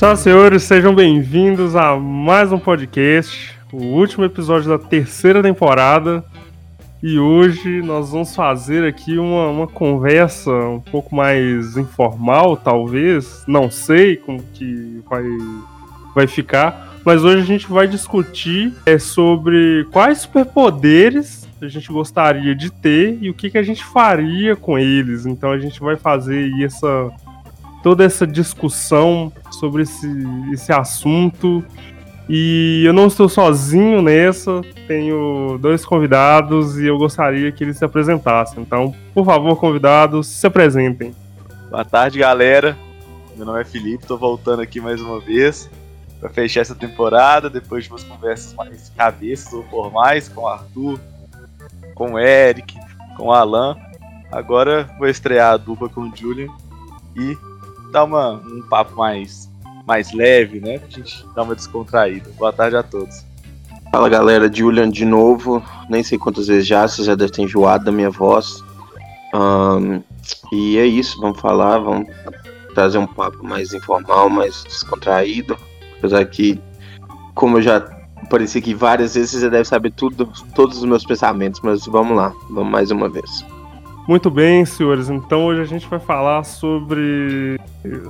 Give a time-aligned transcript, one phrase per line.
[0.00, 6.24] E senhores, sejam bem-vindos a mais um podcast, o último episódio da terceira temporada.
[7.02, 13.42] E hoje nós vamos fazer aqui uma, uma conversa um pouco mais informal, talvez.
[13.48, 15.24] Não sei como que vai,
[16.14, 16.96] vai ficar.
[17.04, 23.18] Mas hoje a gente vai discutir é, sobre quais superpoderes a gente gostaria de ter
[23.20, 25.26] e o que, que a gente faria com eles.
[25.26, 27.10] Então a gente vai fazer essa
[27.82, 30.08] toda essa discussão sobre esse,
[30.52, 31.64] esse assunto.
[32.28, 37.84] E eu não estou sozinho nessa, tenho dois convidados e eu gostaria que eles se
[37.84, 38.62] apresentassem.
[38.62, 41.14] Então, por favor, convidados, se apresentem.
[41.70, 42.76] Boa tarde, galera.
[43.34, 45.70] Meu nome é Felipe, estou voltando aqui mais uma vez
[46.20, 50.98] para fechar essa temporada, depois de umas conversas mais cabeças ou formais com o Arthur,
[51.94, 52.76] com o Eric,
[53.16, 53.76] com o Alan.
[54.30, 56.48] Agora vou estrear a dupla com o Julian
[57.16, 57.36] e
[57.90, 59.50] dar uma, um papo mais,
[59.86, 60.78] mais leve, né?
[60.78, 62.30] Pra gente dar uma descontraída.
[62.38, 63.24] Boa tarde a todos.
[63.90, 65.62] Fala galera, Julian de novo.
[65.88, 68.62] Nem sei quantas vezes já, vocês já devem ter enjoado da minha voz.
[69.34, 70.02] Um,
[70.52, 72.08] e é isso, vamos falar, vamos
[72.74, 75.56] trazer um papo mais informal, mais descontraído.
[75.98, 76.60] Apesar que,
[77.34, 77.76] como eu já
[78.22, 82.32] apareci aqui várias vezes, você deve saber tudo, todos os meus pensamentos, mas vamos lá,
[82.50, 83.44] vamos mais uma vez.
[84.08, 85.10] Muito bem, senhores.
[85.10, 87.60] Então hoje a gente vai falar sobre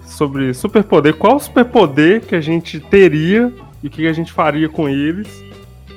[0.06, 1.14] sobre superpoder.
[1.14, 5.26] Qual superpoder que a gente teria e o que a gente faria com eles?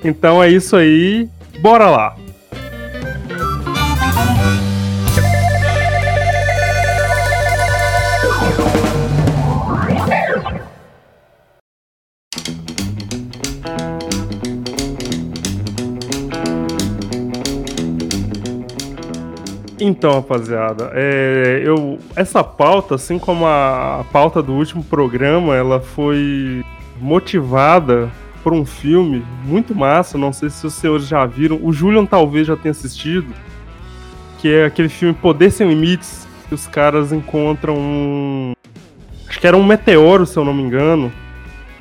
[0.04, 1.30] Então é isso aí.
[1.60, 2.16] Bora lá.
[19.84, 25.80] Então, rapaziada, é, eu, essa pauta, assim como a, a pauta do último programa, ela
[25.80, 26.64] foi
[27.00, 28.08] motivada
[28.44, 32.46] por um filme muito massa, não sei se os senhores já viram, o Julian talvez
[32.46, 33.34] já tenha assistido,
[34.38, 38.54] que é aquele filme Poder Sem Limites, que os caras encontram um...
[39.28, 41.12] Acho que era um meteoro, se eu não me engano,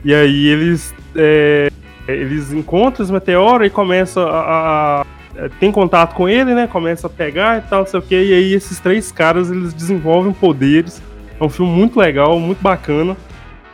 [0.03, 0.95] e aí eles...
[1.15, 1.71] É,
[2.09, 5.07] eles encontram esse meteoro e começam a, a
[5.49, 6.67] tem contato com ele, né?
[6.67, 8.15] Começa a pegar e tal, não sei o que.
[8.15, 11.03] E aí esses três caras eles desenvolvem poderes.
[11.41, 13.17] É um filme muito legal, muito bacana.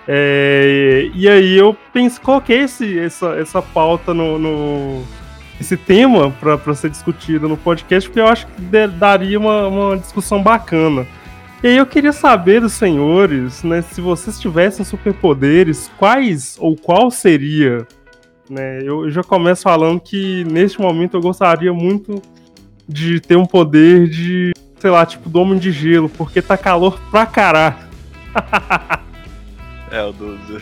[0.06, 5.03] É, e aí eu pensei, coloquei esse, essa, essa pauta no, no
[5.60, 10.43] esse tema para ser discutido no podcast, porque eu acho que daria uma, uma discussão
[10.43, 11.06] bacana.
[11.62, 17.10] E aí eu queria saber dos senhores, né, se vocês tivessem superpoderes, quais ou qual
[17.10, 17.87] seria
[18.51, 18.81] né?
[18.83, 22.23] Eu, já começo falando que neste momento eu gostaria muito
[22.89, 27.01] de ter um poder de, sei lá, tipo do Homem de Gelo, porque tá calor
[27.11, 27.77] pra caralho.
[29.91, 30.59] é, o do, do,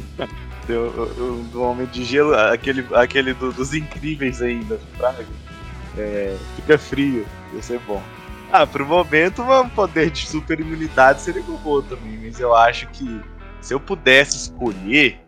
[0.67, 5.25] do, do, Homem de Gelo, aquele, aquele do, dos incríveis ainda, praga.
[5.97, 8.03] É, fica frio, ia ser bom.
[8.51, 13.21] Ah, pro momento um poder de super imunidade seria bom também, mas eu acho que
[13.61, 15.19] se eu pudesse escolher,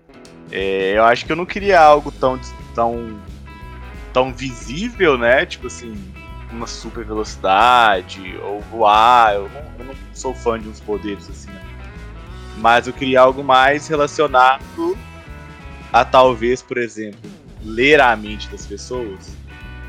[0.51, 2.39] é, eu acho que eu não queria algo tão,
[2.75, 3.21] tão,
[4.12, 5.45] tão visível, né?
[5.45, 5.97] Tipo assim,
[6.51, 9.35] uma super velocidade ou voar.
[9.35, 11.51] Eu não, eu não sou fã de uns poderes assim.
[11.51, 11.61] Né?
[12.59, 14.97] Mas eu queria algo mais relacionado
[15.93, 17.31] a talvez, por exemplo,
[17.62, 19.35] ler a mente das pessoas.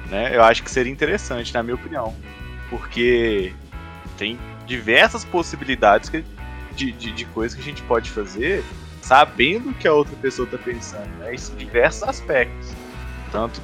[0.09, 0.35] Né?
[0.35, 2.15] Eu acho que seria interessante, na minha opinião.
[2.69, 3.53] Porque
[4.17, 6.25] tem diversas possibilidades que,
[6.75, 8.63] de, de, de coisas que a gente pode fazer
[9.07, 11.33] sabendo o que a outra pessoa está pensando, né?
[11.33, 12.73] Isso em diversos aspectos,
[13.31, 13.61] tanto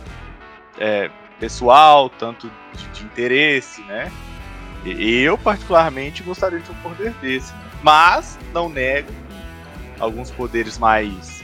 [0.79, 4.09] é, pessoal, tanto de, de, interesse, né?
[4.85, 7.71] Eu particularmente gostaria de um poder desse, né?
[7.83, 9.11] mas não nego
[9.99, 11.43] alguns poderes mais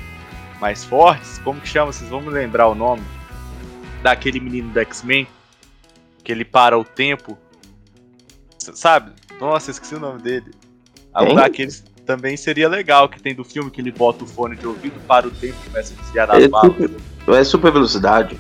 [0.62, 1.38] mais fortes.
[1.40, 1.92] Como que chama?
[1.92, 3.04] Vocês vão me lembrar o nome
[4.02, 5.28] daquele menino do X-Men
[6.24, 7.38] que ele para o tempo,
[8.58, 9.12] sabe?
[9.42, 10.52] Nossa, esqueci o nome dele.
[11.16, 14.66] Um daqueles também seria legal que tem do filme que ele bota o fone de
[14.66, 16.72] ouvido para o tempo e começa a desviar das é balas.
[16.72, 16.92] Super,
[17.36, 18.40] é super velocidade.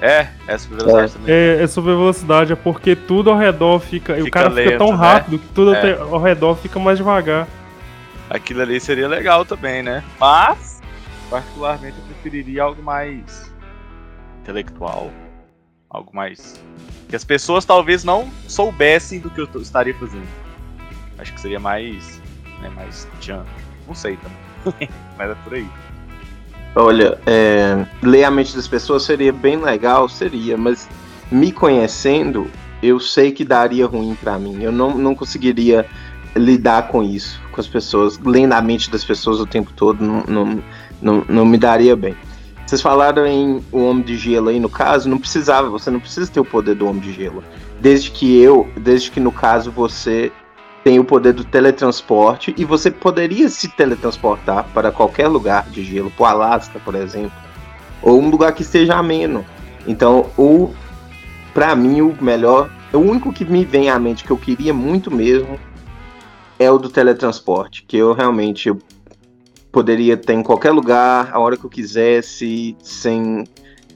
[0.00, 1.18] É, é super velocidade é.
[1.18, 1.34] também.
[1.34, 4.14] É, é super velocidade, é porque tudo ao redor fica.
[4.14, 4.96] fica o cara lento, fica tão né?
[4.96, 5.98] rápido que tudo é.
[5.98, 7.48] ao redor fica mais devagar.
[8.30, 10.04] Aquilo ali seria legal também, né?
[10.20, 10.80] Mas,
[11.28, 13.52] particularmente, eu preferiria algo mais
[14.40, 15.10] intelectual.
[15.90, 16.62] Algo mais.
[17.08, 20.28] Que as pessoas talvez não soubessem do que eu estaria fazendo.
[21.18, 22.21] Acho que seria mais
[22.62, 22.70] né?
[22.70, 23.06] Mais.
[23.86, 24.88] Não sei também.
[25.18, 25.68] Mas é por aí.
[26.74, 30.88] Olha, é, ler a mente das pessoas seria bem legal, seria, mas
[31.30, 32.50] me conhecendo,
[32.82, 34.62] eu sei que daria ruim para mim.
[34.62, 35.86] Eu não, não conseguiria
[36.34, 40.24] lidar com isso, com as pessoas, lendo a mente das pessoas o tempo todo, não,
[40.26, 40.62] não,
[41.02, 42.16] não, não me daria bem.
[42.64, 46.30] Vocês falaram em o Homem de Gelo aí, no caso, não precisava, você não precisa
[46.30, 47.44] ter o poder do Homem de Gelo.
[47.82, 50.32] Desde que eu, desde que no caso você
[50.84, 56.10] tem o poder do teletransporte e você poderia se teletransportar para qualquer lugar de gelo,
[56.10, 57.32] para o Alasca, por exemplo,
[58.02, 59.44] ou um lugar que esteja ameno.
[59.86, 60.70] Então, o
[61.54, 65.10] para mim o melhor, o único que me vem à mente que eu queria muito
[65.10, 65.58] mesmo
[66.58, 68.78] é o do teletransporte, que eu realmente eu
[69.70, 73.44] poderia ter em qualquer lugar, a hora que eu quisesse, sem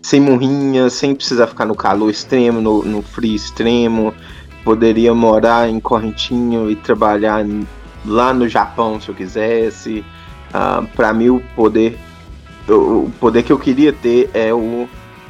[0.06, 4.14] sem morrinha, sem precisar ficar no calor extremo, no, no frio extremo.
[4.66, 7.46] Poderia morar em Correntinho e trabalhar
[8.04, 10.04] lá no Japão se eu quisesse.
[10.48, 11.96] Uh, para mim o poder
[12.68, 14.88] o poder que eu queria ter é o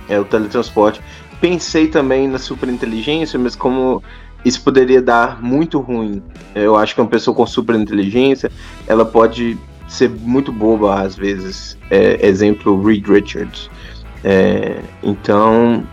[0.09, 1.03] é o teletransporte.
[1.38, 4.03] Pensei também na superinteligência, mas como
[4.43, 6.23] isso poderia dar muito ruim.
[6.55, 8.50] Eu acho que uma pessoa com superinteligência,
[8.87, 11.77] ela pode ser muito boba às vezes.
[11.91, 13.69] É, exemplo, Reed Richards.
[14.25, 15.85] É, então,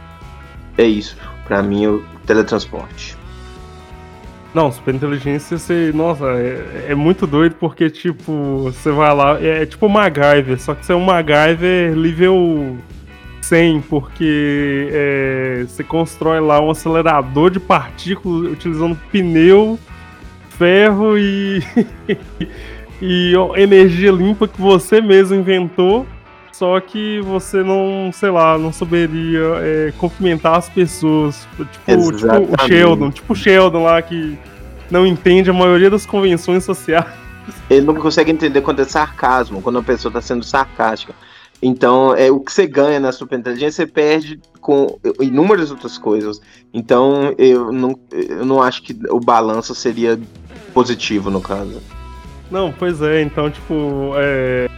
[0.78, 1.18] é isso.
[1.46, 3.18] Para mim, o teletransporte.
[4.54, 5.92] Não, superinteligência, você.
[5.94, 9.42] Nossa, é, é, muito doido porque, tipo, você vai lá.
[9.42, 12.78] É, é tipo MacGyver, só que você é um MacGyver nível
[13.42, 19.80] 100, porque é, você constrói lá um acelerador de partículas utilizando pneu,
[20.52, 21.64] ferro e.
[23.02, 26.06] e energia limpa que você mesmo inventou,
[26.64, 31.46] só que você não, sei lá, não saberia é, cumprimentar as pessoas.
[31.58, 31.66] Tipo,
[32.14, 34.40] tipo o Sheldon, tipo o Sheldon lá que
[34.90, 37.06] não entende a maioria das convenções sociais.
[37.70, 41.14] Ele não consegue entender quando é sarcasmo, quando a pessoa está sendo sarcástica.
[41.62, 46.40] Então, é o que você ganha na superinteligência, você perde com inúmeras outras coisas.
[46.74, 50.18] Então, eu não, eu não acho que o balanço seria
[50.74, 51.82] positivo no caso.
[52.50, 54.70] Não, pois é, então, tipo, é.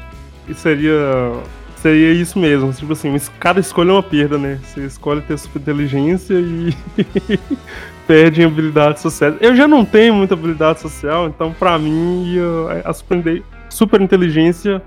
[0.55, 1.43] Seria.
[1.85, 2.73] Seria isso mesmo.
[2.73, 4.57] Tipo assim, cada escolha é uma perda, né?
[4.63, 6.73] Você escolhe ter super inteligência e
[8.07, 9.35] perde em habilidade social.
[9.39, 12.37] Eu já não tenho muita habilidade social, então pra mim
[12.83, 12.91] a
[13.69, 14.81] super, inteligência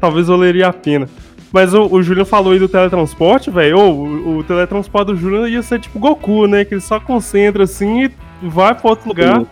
[0.00, 1.08] talvez valeria a pena.
[1.52, 3.78] Mas o, o Julian falou aí do teletransporte, velho.
[3.78, 6.64] O, o teletransporte do Julian ia ser tipo Goku, né?
[6.64, 8.06] Que ele só concentra assim
[8.42, 9.38] e vai pra outro lugar.
[9.38, 9.46] Sim.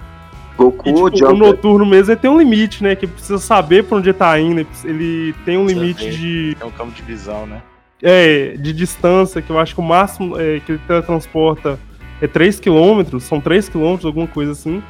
[0.61, 2.95] Goku, e, tipo, O noturno mesmo tem um limite, né?
[2.95, 4.67] Que precisa saber pra onde tá indo.
[4.85, 6.13] Ele tem um limite ver.
[6.13, 6.57] de.
[6.61, 7.63] É um campo de visão, né?
[8.03, 11.79] É, de distância, que eu acho que o máximo é, que ele teletransporta
[12.21, 14.83] é 3 km, são 3 km, alguma coisa assim.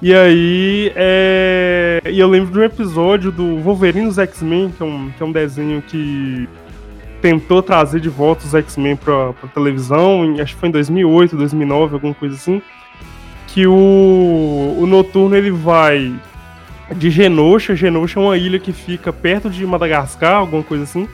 [0.00, 2.02] E aí, é...
[2.04, 5.26] e eu lembro de um episódio do Wolverine dos X-Men, que, é um, que é
[5.26, 6.46] um desenho que
[7.22, 11.94] tentou trazer de volta os X-Men pra, pra televisão, acho que foi em 2008, 2009,
[11.94, 12.60] alguma coisa assim
[13.56, 16.14] que o, o Noturno ele vai
[16.94, 17.74] de Genosha.
[17.74, 21.08] Genosha é uma ilha que fica perto de Madagascar, alguma coisa assim.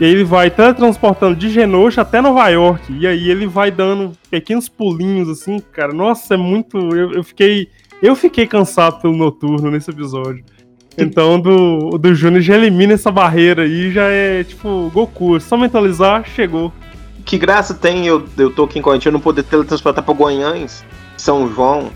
[0.00, 2.92] E aí ele vai teletransportando de Genosha até Nova York.
[2.92, 5.92] E aí ele vai dando pequenos pulinhos, assim, cara.
[5.92, 6.76] Nossa, é muito.
[6.76, 7.68] Eu, eu fiquei.
[8.02, 10.44] Eu fiquei cansado pelo noturno nesse episódio.
[10.96, 15.36] Então do, do Júnior já elimina essa barreira aí, já é tipo Goku.
[15.36, 16.72] É só mentalizar, chegou.
[17.24, 20.66] Que graça tem eu, eu tô aqui em Corinthians, eu não poder teletransportar pra Goiânia.
[21.18, 21.90] São João,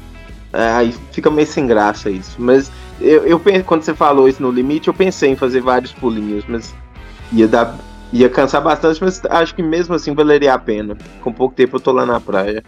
[0.53, 2.37] é, aí fica meio sem graça isso.
[2.39, 6.45] Mas eu, eu quando você falou isso no limite, eu pensei em fazer vários pulinhos,
[6.47, 6.75] mas
[7.33, 7.77] ia dar.
[8.13, 10.99] Ia cansar bastante, mas acho que mesmo assim valeria a pena.
[11.23, 12.63] Com pouco tempo eu tô lá na praia.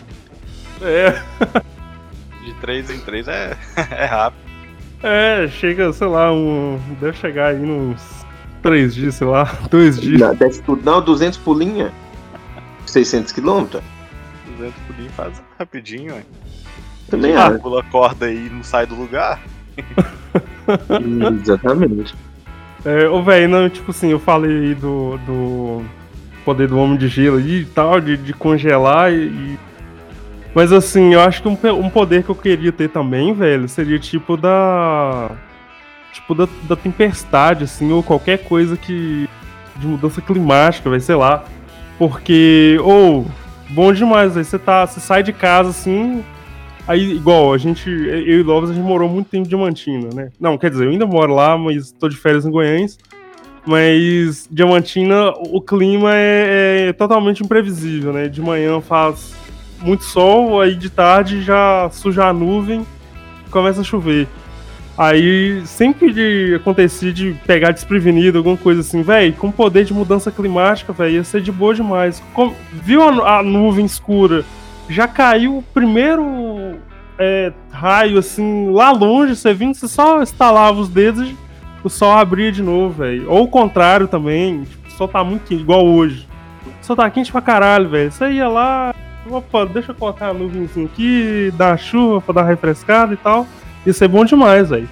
[0.80, 1.20] É.
[2.42, 3.56] De 3 em 3 é,
[3.90, 4.42] é rápido.
[5.02, 6.80] É, chega, sei lá, um.
[6.99, 8.00] Deve chegar aí nos
[8.62, 10.18] 3 dias, sei lá, 2 dias.
[10.66, 11.92] Não, não 200 pulinha.
[12.87, 13.82] 600 quilômetros.
[14.56, 16.25] 200 pulinha faz rapidinho, hein?
[17.09, 19.40] Também ah, pula a corda e não sai do lugar.
[21.42, 22.14] Exatamente.
[22.85, 25.83] É, ô, velho, não, tipo assim, eu falei aí do, do
[26.44, 29.59] poder do homem de gelo e tal, de, de congelar e,
[30.54, 33.99] Mas assim, eu acho que um, um poder que eu queria ter também, velho, seria
[33.99, 35.30] tipo da.
[36.12, 39.28] Tipo da, da tempestade, assim, ou qualquer coisa que.
[39.76, 41.44] de mudança climática, vai, sei lá.
[41.99, 42.78] Porque.
[42.83, 43.26] Ou.
[43.71, 44.87] Bom demais, aí você tá.
[44.87, 46.23] Você sai de casa assim,
[46.87, 50.28] Aí, igual, a gente, eu e Loves, a gente morou muito tempo em Diamantina, né?
[50.38, 52.87] Não, quer dizer, eu ainda moro lá, mas tô de férias em Goiânia.
[53.66, 58.28] Mas Diamantina, o clima é, é, totalmente imprevisível, né?
[58.28, 59.35] De manhã faz
[59.80, 62.87] muito sol, aí de tarde já suja a nuvem
[63.54, 64.26] começa a chover.
[64.96, 70.30] Aí sempre de acontecia de pegar desprevenido, alguma coisa assim, velho, com poder de mudança
[70.30, 72.22] climática, velho, ia ser de boa demais.
[72.32, 74.44] Com, viu a, a nuvem escura?
[74.88, 76.76] já caiu o primeiro
[77.18, 81.36] é, raio assim, lá longe, você vindo, você só estalava os dedos e
[81.82, 83.30] o sol abria de novo, velho.
[83.30, 86.26] Ou o contrário também, tipo, o sol tá muito quente, igual hoje.
[86.82, 88.10] O sol tá quente pra caralho, velho.
[88.10, 88.94] Você ia lá,
[89.28, 93.46] opa, deixa eu colocar a nuvenzinha aqui, dar chuva pra dar refrescada e tal.
[93.87, 94.88] Isso é bom demais, velho.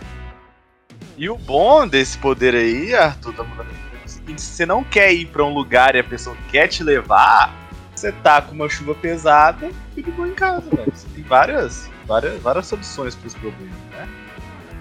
[1.16, 3.82] E o bom desse poder aí, Arthur, tá mudando
[4.36, 7.52] se você não quer ir pra um lugar e a pessoa quer te levar,
[7.94, 10.92] você tá com uma chuva pesada, fica bom em casa, velho.
[10.92, 14.08] Você tem várias, várias, várias soluções pros problemas, né?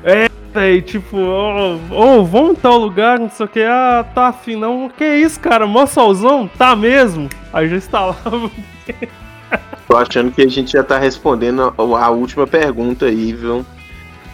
[0.04, 4.06] É, velho, tipo, ô, oh, oh, vamos em tal lugar, não sei o que, ah,
[4.16, 4.90] tá afim, não.
[4.90, 6.48] Que isso, cara, mó solzão?
[6.48, 7.30] Tá mesmo?
[7.52, 8.52] Aí já instalava.
[9.88, 13.66] Tô achando que a gente já tá respondendo a, a última pergunta aí, viu?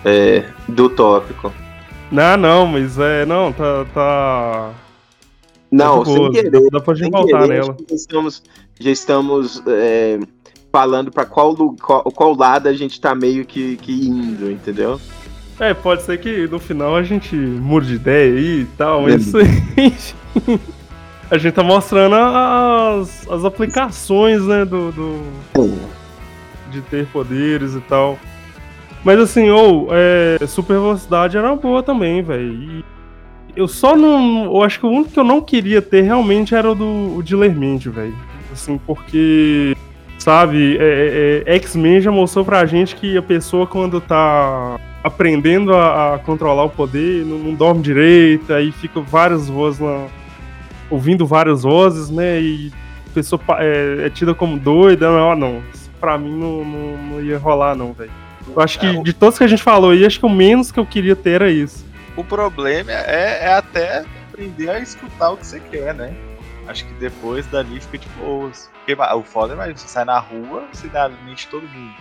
[0.09, 1.53] É, do tópico.
[2.09, 4.73] Não, não, mas é, não, tá, tá,
[5.69, 6.69] não, tá sem querer.
[6.71, 7.75] Dá pra gente voltar querer, nela.
[7.89, 8.43] Já estamos,
[8.79, 10.17] já estamos é,
[10.71, 14.97] falando pra qual, qual, qual, lado a gente tá meio que, que indo, entendeu?
[15.59, 19.33] É, pode ser que no final a gente mude de ideia aí e tal, mas
[21.29, 25.21] a gente tá mostrando as, as aplicações, né, do, do
[26.71, 28.17] de ter poderes e tal.
[29.07, 32.83] Mas assim, ou, é, super velocidade era boa também, velho
[33.57, 34.45] eu só não.
[34.45, 37.23] Eu acho que o único que eu não queria ter realmente era o do o
[37.23, 38.15] de Lermente, velho.
[38.53, 39.75] Assim, porque.
[40.19, 45.73] Sabe, é, é, é, X-Men já mostrou pra gente que a pessoa, quando tá aprendendo
[45.73, 50.07] a, a controlar o poder, não, não, dorme direito, aí fica várias vozes lá.
[50.89, 52.41] ouvindo várias vozes, né?
[52.41, 52.71] E
[53.09, 55.09] a pessoa é, é tida como doida.
[55.09, 55.63] Não, não.
[55.99, 58.11] Pra mim não, não, não ia rolar, não, velho.
[58.55, 60.71] Eu acho que é, de todos que a gente falou aí, acho que o menos
[60.71, 61.85] que eu queria ter era isso.
[62.15, 66.15] O problema é, é até aprender a escutar o que você quer, né?
[66.67, 68.69] Acho que depois dali fica de boas.
[68.73, 71.95] Porque o foda é mais você sai na rua, você dá mente todo mundo.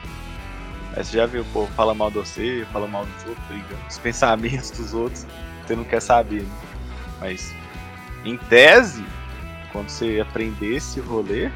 [0.96, 3.76] Aí você já viu, pô, fala mal de você, fala mal dos outros, briga.
[3.88, 5.26] Os pensamentos dos outros,
[5.66, 6.48] você não quer saber, né?
[7.20, 7.54] Mas,
[8.24, 9.04] em tese,
[9.72, 11.50] quando você aprender esse rolê,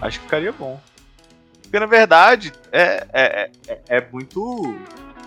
[0.00, 0.80] acho que ficaria bom.
[1.68, 4.74] Porque na verdade, é, é, é, é muito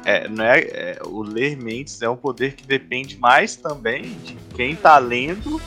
[0.03, 4.35] é, não é, é, o ler mentes é um poder que depende mais também de
[4.55, 5.61] quem tá lendo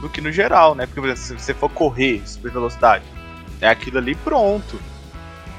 [0.00, 0.86] do que no geral, né?
[0.86, 3.04] Porque, por exemplo, se você for correr super velocidade,
[3.60, 4.80] é aquilo ali pronto.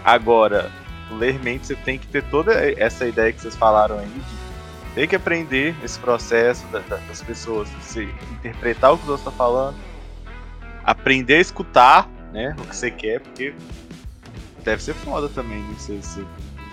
[0.03, 0.71] Agora,
[1.11, 5.07] ler mentes você tem que ter toda essa ideia que vocês falaram aí de ter
[5.07, 9.31] que aprender esse processo da, da, das pessoas, você interpretar o que os outros estão
[9.33, 9.77] tá falando,
[10.83, 12.55] aprender a escutar, né?
[12.57, 13.53] O que você quer, porque
[14.67, 15.73] deve ser foda também, né?
[15.77, 16.21] Você, você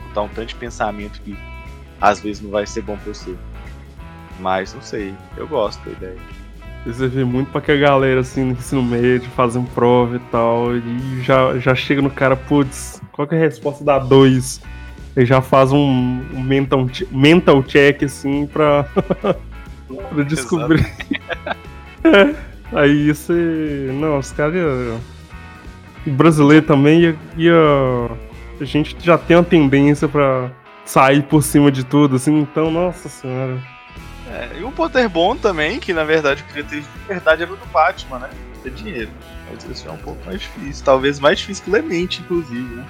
[0.01, 1.37] escutar um tanto de pensamento que
[2.01, 3.35] às vezes não vai ser bom pra você.
[4.41, 6.17] Mas não sei, eu gosto da ideia.
[6.85, 10.77] Você vê muito pra que a galera assim no ensino médio fazem prova e tal,
[10.77, 14.61] e já, já chega no cara, putz, qual que é a resposta da 2?
[15.17, 15.79] Ele já faz um,
[16.35, 18.83] um mental, mental check assim pra,
[20.13, 20.85] pra descobrir.
[22.75, 23.89] Aí você.
[23.93, 25.01] Não, os caras.
[26.07, 27.55] O brasileiro também ia, ia
[28.61, 30.51] a gente já tem uma tendência para
[30.85, 33.59] sair por cima de tudo, assim, então, nossa senhora.
[34.31, 37.53] É, e um poder bom também, que na verdade eu queria ter de verdade era
[37.53, 38.31] o do Batman, né?
[38.63, 39.11] Ter dinheiro.
[39.51, 40.85] Mas isso é um pouco mais difícil.
[40.85, 42.85] Talvez mais difícil que Lemente, inclusive, né?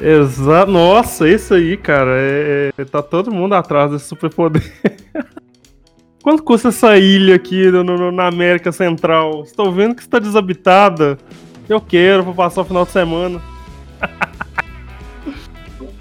[0.00, 0.70] Exato.
[0.70, 2.10] Nossa, isso aí, cara.
[2.14, 4.62] É, é, tá todo mundo atrás desse superpoder.
[6.22, 9.42] Quanto custa essa ilha aqui no, no, na América Central?
[9.44, 11.18] Estou vendo que está desabitada.
[11.68, 13.40] Eu quero, vou passar o final de semana.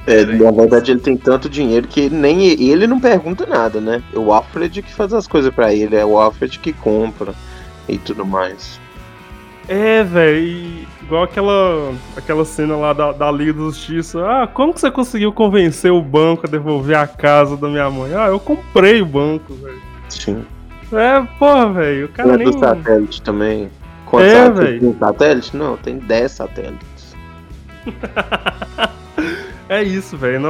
[0.06, 4.04] É, na verdade ele tem tanto dinheiro que nem ele não pergunta nada, né?
[4.14, 7.34] É o Alfred que faz as coisas para ele, é o Alfred que compra
[7.88, 8.82] e tudo mais.
[9.68, 14.20] É, velho, igual aquela, aquela cena lá da, da Liga da Justiça.
[14.26, 18.14] Ah, como que você conseguiu convencer o banco a devolver a casa da minha mãe?
[18.14, 19.82] Ah, eu comprei o banco, velho.
[20.10, 20.44] Sim.
[20.92, 22.52] É, porra, velho, o cara é nem...
[22.52, 23.70] do satélite também.
[24.14, 24.78] Quantos é.
[24.78, 25.58] Tem satélite?
[25.58, 27.16] Não, tem 10 satélites.
[29.70, 30.46] É isso, velho.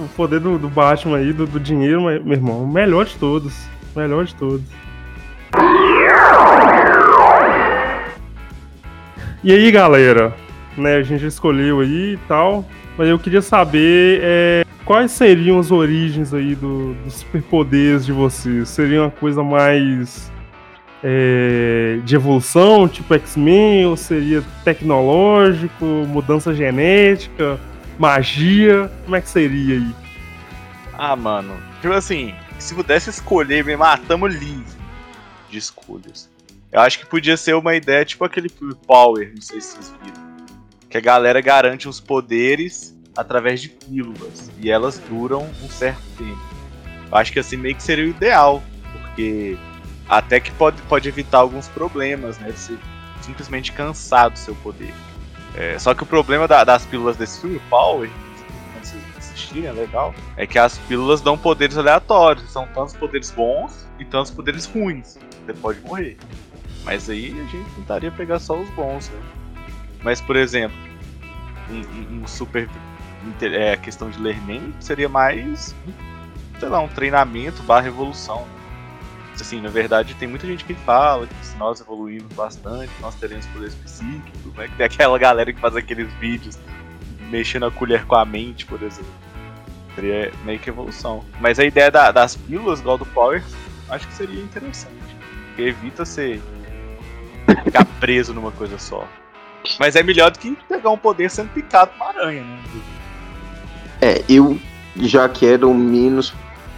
[0.00, 3.54] O poder do, do Batman aí, do, do, dinheiro, meu irmão, o melhor de todos.
[3.94, 4.64] O melhor de todos.
[9.44, 10.34] E aí, galera?
[10.76, 12.64] Né, a gente escolheu aí e tal.
[12.98, 18.70] Mas eu queria saber é, quais seriam as origens aí do, dos superpoderes de vocês.
[18.70, 20.32] Seria uma coisa mais
[21.04, 27.60] é, de evolução, tipo X-Men, ou seria tecnológico, mudança genética?
[27.98, 29.94] magia, como é que seria aí?
[30.92, 34.64] Ah, mano, tipo assim, se pudesse escolher, me matamos livre
[35.50, 36.30] de escolhas.
[36.72, 38.48] Eu acho que podia ser uma ideia tipo aquele
[38.86, 40.24] Power, não sei se vocês viram.
[40.88, 44.50] Que a galera garante uns poderes através de pílulas.
[44.60, 46.38] E elas duram um certo tempo.
[47.10, 49.56] Eu acho que assim meio que seria o ideal, porque
[50.08, 52.52] até que pode, pode evitar alguns problemas, né?
[52.52, 52.78] Ser
[53.22, 54.92] simplesmente cansar do seu poder.
[55.54, 58.10] É, só que o problema da, das pílulas desse filme, Power,
[58.72, 62.50] quando vocês assistirem, é legal, é que as pílulas dão poderes aleatórios.
[62.50, 65.18] São tantos poderes bons e tantos poderes ruins.
[65.46, 66.16] Você pode morrer.
[66.84, 69.20] Mas aí a gente tentaria pegar só os bons, né?
[70.02, 70.76] Mas, por exemplo,
[71.70, 72.68] um, um super.
[73.40, 75.74] É, questão de ler nem seria mais.
[76.60, 78.46] Sei lá, um treinamento barra evolução.
[79.40, 83.44] Assim, na verdade, tem muita gente que fala que se nós evoluirmos bastante, nós teremos
[83.46, 84.68] poderes psíquicos, né?
[84.68, 86.58] Que tem aquela galera que faz aqueles vídeos
[87.30, 89.12] mexendo a colher com a mente, por exemplo.
[89.94, 91.24] Seria meio que evolução.
[91.40, 93.42] Mas a ideia da, das pílulas, do Power,
[93.88, 94.94] acho que seria interessante.
[95.48, 96.40] Porque evita ser
[97.64, 99.06] ficar preso numa coisa só.
[99.78, 102.58] Mas é melhor do que pegar um poder sendo picado por aranha, né?
[104.00, 104.58] É, eu
[104.96, 106.34] já quero o menos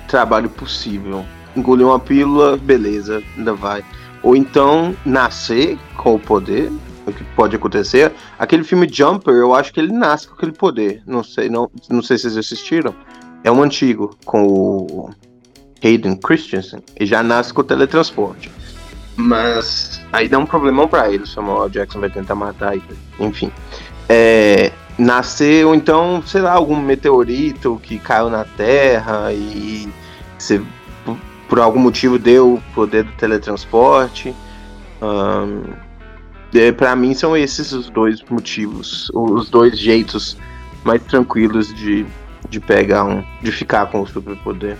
[0.07, 1.25] trabalho possível.
[1.57, 3.85] Engolir uma pílula, beleza, ainda vai.
[4.23, 6.71] Ou então nascer com o poder,
[7.07, 8.13] o que pode acontecer.
[8.39, 11.03] Aquele filme Jumper, eu acho que ele nasce com aquele poder.
[11.07, 12.95] Não sei, não, não sei se vocês assistiram.
[13.43, 15.11] É um antigo, com o
[15.83, 16.81] Hayden Christensen.
[16.99, 18.51] E já nasce com o teletransporte.
[19.17, 21.23] Mas aí dá um problemão pra ele.
[21.23, 22.99] O Samuel Jackson vai tentar matar ele.
[23.19, 23.51] Enfim.
[24.09, 29.89] É, nascer, ou então, sei lá, algum meteorito que caiu na Terra e
[30.39, 30.61] você,
[31.49, 34.35] por algum motivo deu o poder do teletransporte.
[35.03, 35.65] Um,
[36.55, 40.37] é, para mim são esses os dois motivos, os dois jeitos
[40.85, 42.07] mais tranquilos de,
[42.49, 44.77] de pegar um, de ficar com o superpoder.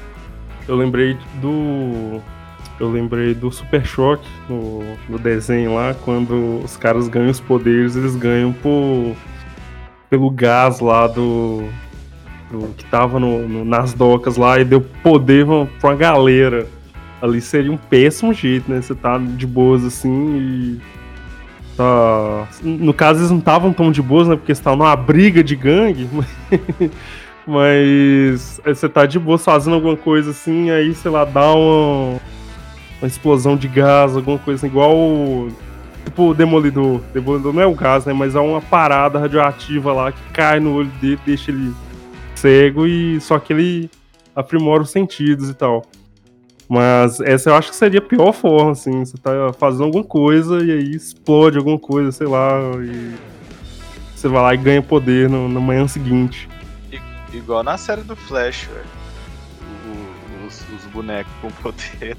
[0.69, 2.21] Eu lembrei do
[2.79, 7.97] eu lembrei do Super Choque no, no desenho lá, quando os caras ganham os poderes,
[7.97, 9.17] eles ganham por,
[10.11, 11.65] pelo gás lá do,
[12.51, 15.47] do que tava no, no, nas docas lá e deu poder
[15.81, 16.67] pra uma galera.
[17.21, 18.81] Ali seria um péssimo jeito, né?
[18.81, 20.81] Você tá de boas assim e.
[21.77, 22.47] Tá...
[22.63, 24.37] No caso, eles não estavam tão de boas, né?
[24.37, 26.09] Porque estavam numa briga de gangue.
[27.47, 32.19] Mas você tá de boa fazendo alguma coisa assim, aí, sei lá, dá uma
[33.01, 35.49] uma explosão de gás, alguma coisa assim, igual
[36.05, 37.01] tipo o Demolidor.
[37.13, 38.13] Demolidor não é o gás, né?
[38.13, 41.73] Mas é uma parada radioativa lá que cai no olho dele, deixa ele
[42.37, 43.91] cego e só que ele
[44.35, 45.85] aprimora os sentidos e tal.
[46.69, 49.05] Mas essa eu acho que seria a pior forma, assim.
[49.05, 53.15] Você tá fazendo alguma coisa e aí explode alguma coisa, sei lá, e
[54.15, 56.49] você vai lá e ganha poder no, na manhã seguinte.
[57.33, 58.69] igual na série do Flash.
[60.47, 62.17] Os, os bonecos com poder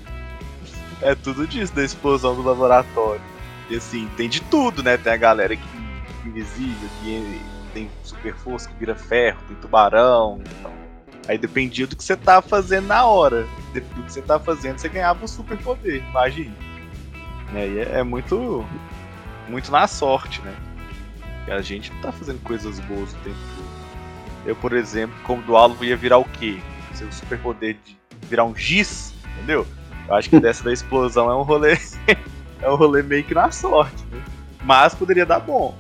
[1.01, 3.21] é tudo disso, da explosão do laboratório.
[3.69, 4.97] E assim, tem de tudo, né?
[4.97, 5.63] Tem a galera que
[6.25, 7.41] invisível, que
[7.78, 10.42] tem super força, que vira ferro, tem tubarão.
[10.60, 10.74] Então.
[11.28, 13.46] Aí dependia do que você tá fazendo na hora.
[13.74, 16.56] Do que você tá fazendo, você ganhava um super poder, imagine.
[17.54, 18.66] E aí é, é muito.
[19.48, 20.54] Muito na sorte, né?
[21.48, 23.68] E a gente não tá fazendo coisas boas o tempo todo.
[24.46, 26.60] Eu, por exemplo, como do alvo ia virar o quê?
[26.94, 29.66] Seu super poder de virar um giz, entendeu?
[30.08, 31.78] Eu acho que dessa da explosão é um rolê.
[32.62, 34.22] é um rolê meio que na sorte, né?
[34.63, 35.78] Mas poderia dar bom.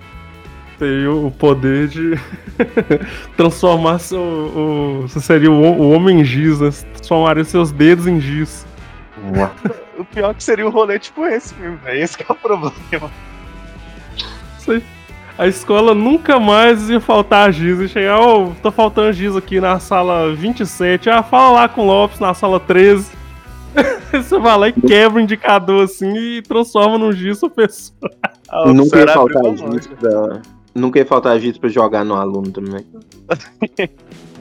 [0.79, 2.13] Tem o poder de
[3.35, 4.19] transformar seu.
[4.19, 6.69] O, você seria o, o homem giz, né?
[6.93, 8.65] Transformaria seus dedos em giz.
[9.97, 12.03] o pior é que seria um rolê tipo esse mesmo, velho.
[12.03, 13.11] Esse é o problema.
[15.37, 17.79] A escola nunca mais ia faltar giz.
[17.79, 21.09] E chegar, ô, oh, tô faltando giz aqui na sala 27.
[21.09, 23.17] Ah, fala lá com o Lopes na sala 13.
[24.11, 28.11] Você vai lá e quebra o indicador assim e transforma num giz a pessoa.
[28.49, 30.41] Ah, nunca, ia faltar giz pra...
[30.77, 32.85] nunca ia faltar giz pra jogar no aluno também.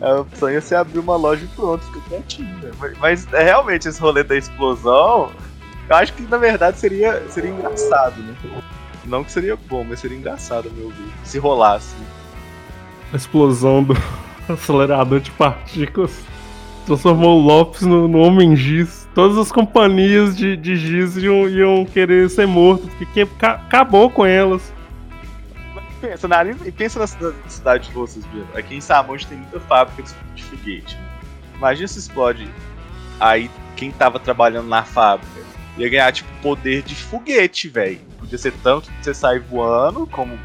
[0.01, 2.55] a opção ia ser abrir uma loja e pronto, fica quietinho.
[2.59, 2.71] Né?
[2.79, 5.31] Mas, mas é, realmente esse rolê da explosão,
[5.89, 8.35] eu acho que na verdade seria, seria engraçado, né?
[9.05, 11.13] Não que seria bom, mas seria engraçado, meu ver.
[11.25, 11.95] Se rolasse.
[13.13, 13.95] A explosão do
[14.49, 16.21] acelerador de partículas
[16.85, 19.09] transformou o Lopes no, no Homem Giz.
[19.15, 24.73] Todas as companhias de, de Giz iam, iam querer ser mortos, porque acabou com elas.
[26.01, 26.37] Pensa, na,
[26.77, 27.07] pensa na
[27.49, 28.49] cidade de vocês mesmo.
[28.55, 30.03] Aqui em Samonte tem muita fábrica
[30.35, 30.97] de foguete.
[30.97, 31.09] Né?
[31.57, 32.49] Imagina se explode.
[33.19, 35.47] Aí quem tava trabalhando na fábrica
[35.79, 38.01] ia ganhar, tipo, poder de foguete, velho.
[38.19, 40.39] Podia ser tanto que você sai voando, como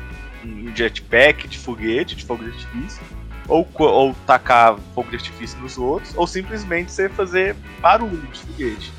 [0.43, 3.01] um jetpack de foguete, de fogo de artifício
[3.47, 8.91] ou, ou tacar fogo de artifício nos outros, ou simplesmente você fazer barulho de foguete.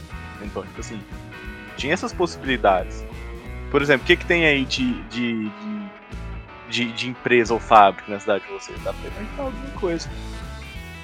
[0.42, 1.00] Então, tipo assim,
[1.76, 3.04] tinha essas possibilidades.
[3.70, 5.71] Por exemplo, o que, que tem aí de, de, de,
[6.72, 8.78] de, de empresa ou fábrica na cidade de vocês.
[8.82, 10.08] Dá pra inventar alguma coisa.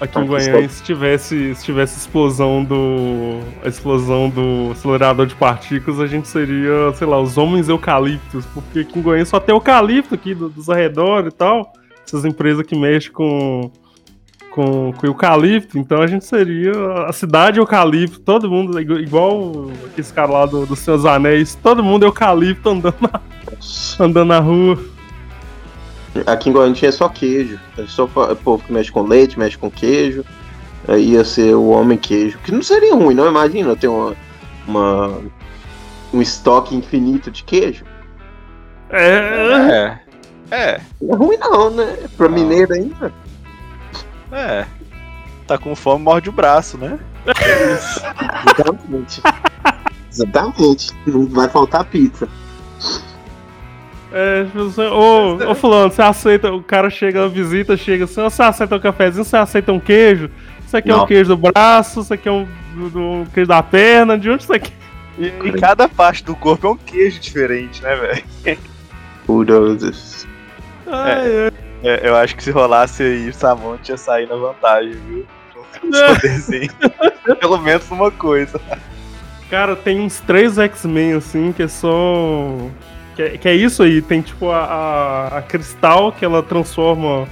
[0.00, 3.40] Aqui em Goiânia, se tivesse, se tivesse explosão do.
[3.64, 8.46] A explosão do acelerador de partículas, a gente seria, sei lá, os homens eucaliptos.
[8.46, 11.72] Porque aqui em Goiânia só tem eucalipto aqui do, dos arredores e tal.
[12.06, 13.72] Essas empresas que mexem com,
[14.52, 15.76] com, com eucalipto.
[15.78, 16.72] Então a gente seria
[17.06, 22.06] a cidade eucalipto, todo mundo, igual esse cara lá do, dos seus anéis, todo mundo
[22.06, 23.20] eucalipto andando na,
[23.98, 24.97] andando na rua.
[26.26, 27.58] Aqui em Goiânia tinha só queijo.
[27.76, 30.24] É só o povo que mexe com leite, mexe com queijo.
[30.86, 32.38] Aí ia ser o homem queijo.
[32.38, 33.28] Que não seria ruim, não?
[33.28, 34.16] Imagina ter uma,
[34.66, 35.20] uma
[36.12, 37.84] um estoque infinito de queijo.
[38.90, 40.00] É.
[40.00, 40.00] É.
[40.50, 40.80] É.
[41.00, 41.96] Não é ruim não, né?
[42.16, 42.34] Pra não.
[42.34, 43.12] mineiro ainda.
[44.32, 44.66] É.
[45.46, 46.98] Tá com fome, morde o braço, né?
[47.26, 49.22] Exatamente.
[50.10, 50.92] Exatamente.
[51.06, 52.28] Não vai faltar pizza.
[54.10, 58.22] É, tipo assim, ô, ô fulano, você aceita, o cara chega na visita, chega assim,
[58.22, 60.30] você aceita um cafezinho, você aceita um queijo?
[60.66, 61.00] Isso aqui Não.
[61.00, 64.42] é um queijo do braço, isso aqui é um, um queijo da perna, de onde
[64.42, 64.72] isso aqui?
[65.18, 68.24] E, e cada parte do corpo é um queijo diferente, né, velho?
[69.74, 70.26] Deus.
[70.86, 75.26] É, é, eu acho que se rolasse aí, o Samonte ia sair na vantagem, viu?
[75.94, 77.34] É.
[77.36, 78.60] Pelo menos uma coisa.
[79.50, 82.70] Cara, tem uns três X-Men assim que são
[83.18, 87.26] que é, que é isso aí, tem tipo a, a, a, cristal que ela transforma.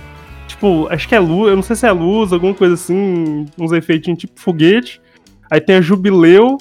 [0.49, 3.71] Tipo, acho que é luz, eu não sei se é luz, alguma coisa assim, uns
[3.71, 5.01] efeitinhos tipo foguete.
[5.49, 6.59] Aí tem a Jubileu.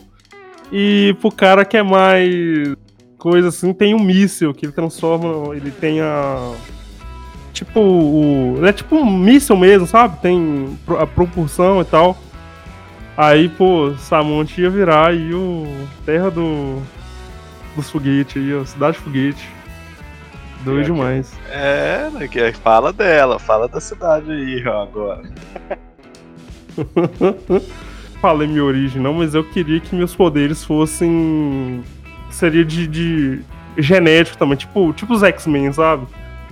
[0.71, 2.75] E pro cara que é mais
[3.17, 5.55] coisa assim, tem um míssil que ele transforma.
[5.55, 6.53] Ele tem a.
[7.51, 8.63] Tipo, o.
[8.63, 10.21] É tipo um míssil mesmo, sabe?
[10.21, 12.15] Tem a propulsão e tal.
[13.17, 15.65] Aí, pô, Samonte ia virar aí o
[16.05, 16.81] Terra do
[17.75, 18.63] dos foguetes aí, ó.
[18.65, 19.47] Cidade Foguete.
[20.63, 21.39] Doido é, demais.
[21.51, 25.21] É, né, que fala dela, fala da cidade aí, ó, agora.
[28.19, 31.83] Falei minha origem, não, mas eu queria que meus poderes fossem.
[32.31, 33.41] Seria de, de
[33.77, 36.07] genético também, tipo, tipo os X-Men, sabe?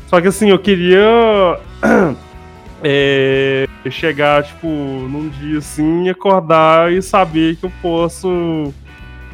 [0.08, 1.60] Só que assim, eu queria.
[2.84, 8.74] é, chegar, tipo, num dia assim, acordar e saber que eu posso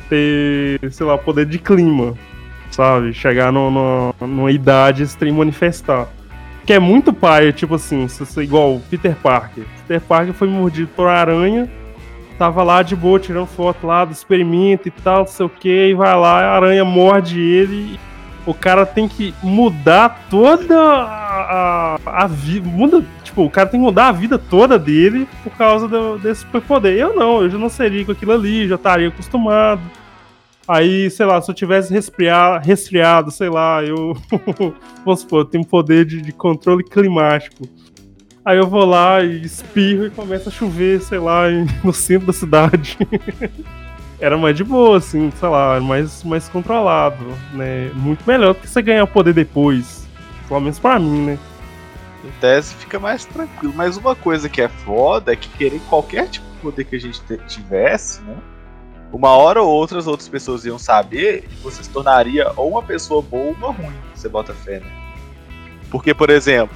[0.09, 2.15] ter, sei lá, poder de clima,
[2.71, 3.13] sabe?
[3.13, 6.07] Chegar no, no, numa idade extrema manifestar.
[6.65, 9.63] Que é muito pai, tipo assim, igual Peter Parker.
[9.87, 11.69] Peter Parker foi mordido por uma aranha,
[12.37, 15.89] tava lá de boa tirando foto lá do experimento e tal, não sei o que,
[15.89, 17.99] e vai lá, a aranha morde ele.
[18.45, 22.67] O cara tem que mudar toda a, a, a vida.
[22.67, 26.41] Muda, tipo, o cara tem que mudar a vida toda dele por causa do, desse
[26.41, 26.97] superpoder.
[26.97, 29.81] Eu não, eu já não seria com aquilo ali, já estaria acostumado.
[30.67, 34.15] Aí, sei lá, se eu tivesse resfriado, resfriado sei lá, eu.
[35.05, 37.67] Vamos supor, eu tenho poder de, de, controle climático.
[38.43, 41.43] Aí eu vou lá e espirro e começa a chover, sei lá,
[41.83, 42.97] no centro da cidade.
[44.19, 47.89] Era mais de boa, assim, sei lá, mais, mais controlado, né?
[47.93, 50.05] Muito melhor do que você ganhar poder depois.
[50.47, 51.39] Pelo menos pra mim, né?
[52.23, 53.73] Em tese fica mais tranquilo.
[53.75, 56.99] Mas uma coisa que é foda é que querer qualquer tipo de poder que a
[56.99, 58.37] gente tivesse, né?
[59.11, 62.83] uma hora ou outra as outras pessoas iam saber e você se tornaria ou uma
[62.83, 64.91] pessoa boa ou uma ruim, você bota fé, né?
[65.89, 66.75] Porque, por exemplo,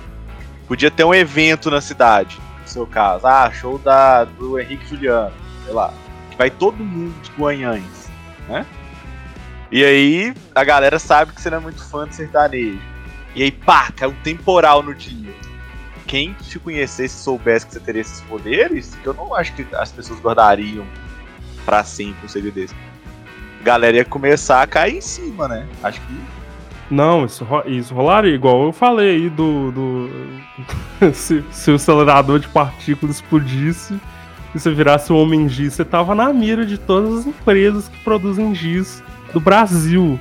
[0.68, 5.36] podia ter um evento na cidade, no seu caso, ah, show da, do Henrique Juliano,
[5.64, 5.94] sei lá,
[6.32, 8.10] que vai todo mundo de Guanhães,
[8.48, 8.66] né?
[9.72, 12.93] E aí a galera sabe que você não é muito fã de sertanejo.
[13.36, 15.34] E aí, pá, cai um temporal no dia.
[16.06, 20.20] Quem te conhecesse soubesse que você teria esses poderes, eu não acho que as pessoas
[20.20, 20.86] guardariam
[21.66, 22.76] pra sempre um segredo desse.
[23.62, 25.68] A galera ia começar a cair em cima, né?
[25.82, 26.14] Acho que.
[26.92, 29.72] Não, isso, isso rolaria, igual eu falei aí do.
[29.72, 30.10] do
[31.14, 34.00] se, se, o acelerador de partículas explodisse
[34.54, 37.98] e você virasse um homem giz, você tava na mira de todas as empresas que
[38.04, 39.02] produzem giz
[39.34, 40.20] do Brasil.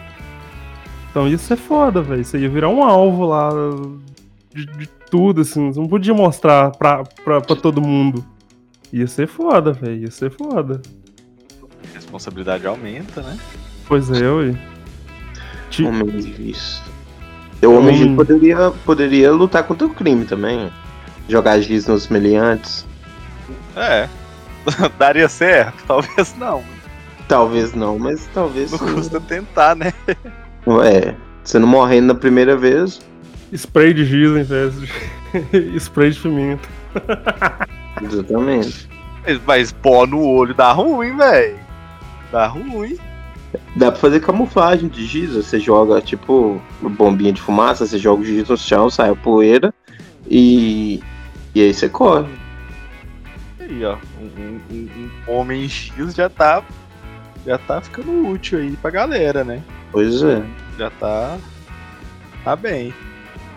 [1.13, 2.25] Então isso é foda, velho.
[2.25, 3.51] Você ia virar um alvo lá
[4.53, 5.73] de, de tudo, assim.
[5.73, 8.25] Você não podia mostrar pra, pra, pra todo mundo.
[8.93, 10.03] Ia ser foda, velho.
[10.03, 10.83] Ia ser foda
[12.13, 13.39] responsabilidade aumenta, né?
[13.87, 14.57] Pois é, ui.
[15.71, 15.85] Te...
[15.85, 16.83] Homem giz.
[17.63, 20.71] O Homem poderia, poderia lutar contra o crime também.
[21.29, 22.85] Jogar giz nos meliantes.
[23.77, 24.09] É.
[24.99, 25.85] Daria certo?
[25.87, 26.63] Talvez não.
[27.29, 28.73] Talvez não, mas talvez.
[28.73, 29.93] Não custa tentar, né?
[30.67, 33.01] Ué, você não morrendo na primeira vez.
[33.53, 36.69] Spray de giz em vez de spray de pimenta.
[38.03, 38.89] Exatamente.
[39.25, 41.59] Mas, mas pó no olho dá ruim, velho.
[42.31, 42.97] Dá ruim.
[43.77, 48.25] Dá pra fazer camuflagem de giz, você joga tipo bombinha de fumaça, você joga o
[48.25, 49.75] giz no chão, sai a poeira
[50.27, 51.03] e,
[51.55, 52.33] e aí você corre.
[53.61, 56.63] Aí, ó, um, um, um homem X já tá
[57.45, 59.63] já tá ficando útil aí pra galera, né?
[59.93, 60.43] Pois é.
[60.79, 61.39] Já tá
[62.43, 62.93] tá bem.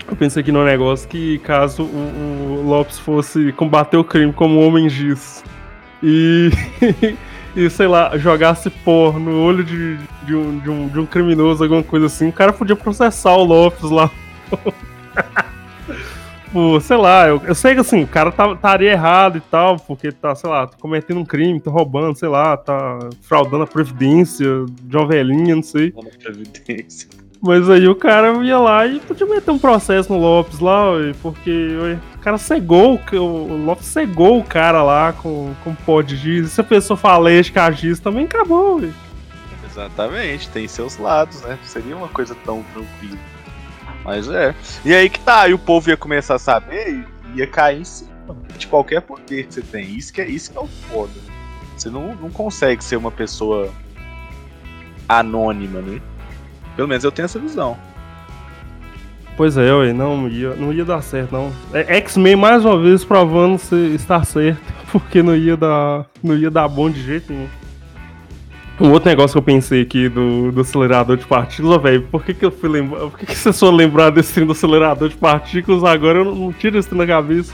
[0.08, 4.60] Eu pensei aqui no negócio que caso o, o Lopes fosse combater o crime como
[4.60, 5.44] homem giz
[6.04, 6.52] e
[7.56, 11.64] e, sei lá, jogasse pó no olho de, de, um, de, um, de um criminoso,
[11.64, 14.12] alguma coisa assim, o cara podia processar o Lopes lá.
[16.56, 19.78] Pô, sei lá, eu, eu, sei que assim, o cara tá, estaria errado e tal,
[19.78, 23.68] porque tá, sei lá, tá cometendo um crime, tá roubando, sei lá, tá fraudando a
[23.68, 24.48] previdência
[24.82, 25.94] de uma velhinha, não sei.
[26.18, 27.10] Previdência.
[27.42, 30.92] Mas aí o cara ia lá e podia meter um processo no Lopes lá,
[31.22, 31.76] porque
[32.16, 36.54] o cara cegou, o Lopes cegou o cara lá com, com pó de giz.
[36.54, 38.82] Se a pessoa fala que a giz também acabou.
[39.70, 41.60] Exatamente, tem seus lados, né?
[41.66, 43.35] Seria uma coisa tão tranquila.
[44.06, 44.54] Mas é.
[44.86, 47.84] E aí que tá, aí o povo ia começar a saber e ia cair em
[47.84, 49.98] cima de qualquer poder que você tem.
[49.98, 51.20] Isso que é, isso que é o foda.
[51.76, 53.74] Você não, não consegue ser uma pessoa
[55.10, 56.00] anônima, né?
[56.76, 57.76] Pelo menos eu tenho essa visão.
[59.36, 61.52] Pois é, ué, não ia, não ia dar certo, não.
[61.74, 66.50] É, X-Men mais uma vez provando se estar certo, porque não ia dar, não ia
[66.50, 67.50] dar bom de jeito nenhum.
[68.80, 72.34] Um outro negócio que eu pensei aqui do, do acelerador de partículas, velho, por que,
[72.34, 73.00] que eu fui lembrar.
[73.00, 76.20] Por que, que você só lembrar desse trem do acelerador de partículas agora?
[76.20, 77.54] Eu não, não tiro isso na cabeça.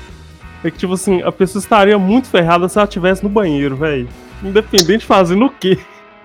[0.64, 4.08] É que, tipo assim, a pessoa estaria muito ferrada se ela estivesse no banheiro, velho.
[4.44, 5.78] Independente fazendo o quê.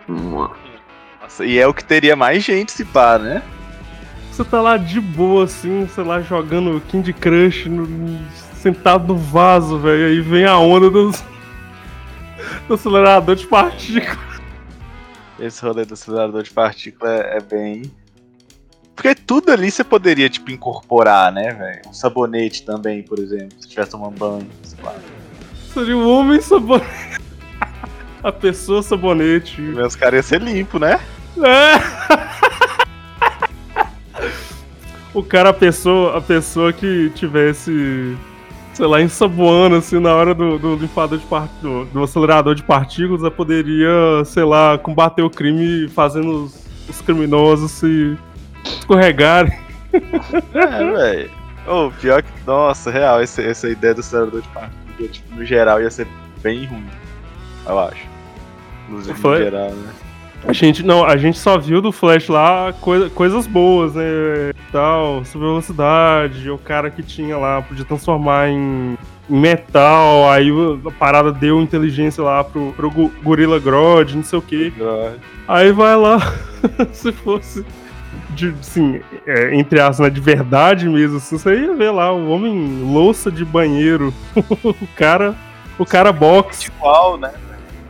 [0.09, 3.43] Nossa, e é o que teria mais gente se pá, né?
[4.31, 8.19] Você tá lá de boa, assim, sei lá, jogando Candy Crush, no,
[8.55, 10.07] sentado no vaso, velho.
[10.07, 11.23] Aí vem a onda dos,
[12.69, 14.36] do acelerador de partículas.
[15.39, 17.83] Esse rolê do acelerador de partícula é, é bem.
[18.95, 21.83] Porque tudo ali você poderia, tipo, incorporar, né, velho?
[21.89, 24.95] Um sabonete também, por exemplo, se tivesse tomando banho, sei lá.
[25.75, 27.21] Seria um homem sabonete.
[28.23, 29.61] A pessoa sabonete.
[29.61, 30.99] Meus caras iam ser limpo, né?
[31.39, 32.67] É.
[35.13, 38.17] o cara, a pessoa, a pessoa que tivesse,
[38.77, 41.51] sei lá, ensaboando assim na hora do, do limpador de part...
[41.63, 47.71] do, do acelerador de partículas, poderia, sei lá, combater o crime fazendo os, os criminosos
[47.71, 48.19] se
[48.65, 49.59] escorregarem.
[50.53, 51.31] É, velho.
[51.67, 52.29] Oh, pior que.
[52.47, 56.07] Nossa, real, esse, essa ideia do acelerador de partículas, tipo, no geral, ia ser
[56.43, 56.87] bem ruim.
[57.67, 58.07] Eu acho.
[58.89, 59.39] Inclusive, Foi?
[59.39, 59.93] no geral, né?
[60.49, 64.05] A gente, não, a gente só viu do Flash lá coisa, coisas boas, né?
[64.71, 68.97] Tal, super velocidade, o cara que tinha lá podia transformar em,
[69.29, 70.49] em metal, aí
[70.87, 74.73] a parada deu inteligência lá pro, pro Gorilla Grodd, não sei o que.
[75.49, 76.19] Aí vai lá,
[76.93, 77.65] se fosse
[78.31, 82.31] de, assim, é, entre aspas, né, de verdade mesmo, assim, você ia ver lá o
[82.31, 84.15] homem louça de banheiro,
[84.63, 85.35] o cara,
[85.77, 86.67] o cara box.
[86.67, 87.33] Igual, né?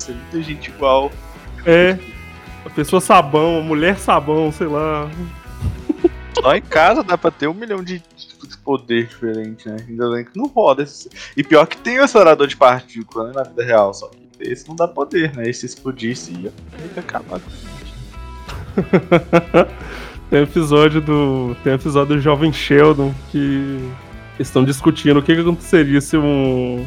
[0.09, 1.13] Muita gente igual.
[1.67, 1.99] É.
[2.77, 5.11] Pessoa sabão, mulher sabão, sei lá.
[6.39, 9.79] Só em casa dá pra ter um milhão de, de poder diferente, né?
[9.89, 10.83] Ainda bem que não roda.
[10.83, 11.09] Esse...
[11.35, 14.69] E pior que tem o acelerador de partícula né, na vida real, só que esse
[14.69, 15.49] não dá poder, né?
[15.49, 16.53] Esse explodisse ia,
[16.95, 17.55] ia acabar com a
[19.65, 19.73] gente.
[20.29, 21.57] tem episódio do.
[21.65, 23.91] Tem episódio do Jovem Sheldon que
[24.39, 26.87] estão discutindo o que, que aconteceria se um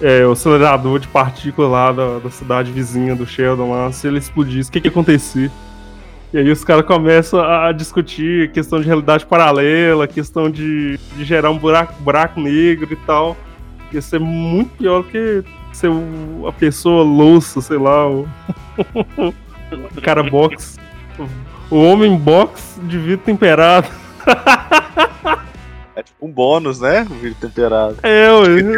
[0.00, 4.18] é, o acelerador de partícula lá da, da, cidade vizinha do Sheldon lá, se ele
[4.18, 5.50] explodisse, o que que ia acontecer?
[6.32, 11.50] E aí os caras começam a discutir questão de realidade paralela, questão de, de gerar
[11.50, 13.36] um buraco, buraco negro e tal.
[13.92, 15.88] Ia ser muito pior do que ser
[16.48, 18.28] a pessoa louça, sei lá, o,
[19.16, 20.76] o cara box.
[21.70, 23.86] O homem box de vidro temperado.
[25.96, 27.06] É tipo um bônus, né?
[27.08, 27.96] O vidro temperado.
[28.02, 28.26] É.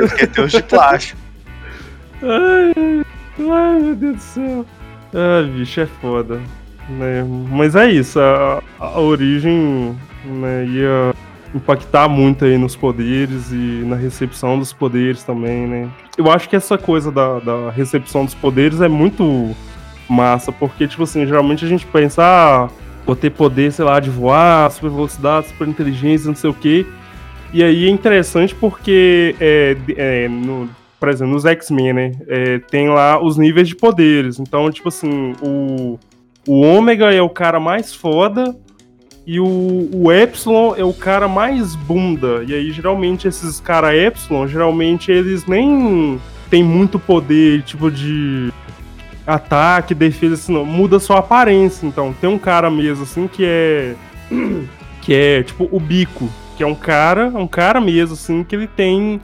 [0.06, 1.18] Porque tem os de plástico.
[2.22, 3.04] ai,
[3.38, 4.66] ai, meu Deus do céu.
[5.14, 6.40] Ah, bicho, é foda.
[6.88, 7.24] Né?
[7.50, 11.14] Mas é isso, a, a origem né, ia
[11.54, 15.90] impactar muito aí nos poderes e na recepção dos poderes também, né?
[16.16, 19.54] Eu acho que essa coisa da, da recepção dos poderes é muito
[20.08, 22.68] massa, porque, tipo assim, geralmente a gente pensa, ah,
[23.04, 26.86] vou ter poder, sei lá, de voar, super velocidade, super inteligência, não sei o quê.
[27.56, 30.68] E aí é interessante porque, é, é, no,
[31.00, 32.12] por exemplo, nos X-Men, né?
[32.28, 34.38] É, tem lá os níveis de poderes.
[34.38, 35.98] Então, tipo assim, o,
[36.46, 38.54] o Ômega é o cara mais foda
[39.26, 42.44] e o, o Epsilon é o cara mais bunda.
[42.46, 48.52] E aí, geralmente, esses caras Epsilon, geralmente eles nem tem muito poder, tipo, de
[49.26, 50.66] ataque, defesa, assim, não.
[50.66, 51.86] Muda só a aparência.
[51.86, 53.94] Então, tem um cara mesmo, assim, que é.
[55.00, 56.28] Que é, tipo, o bico.
[56.56, 59.20] Que é um cara, um cara mesmo, assim, que ele tem.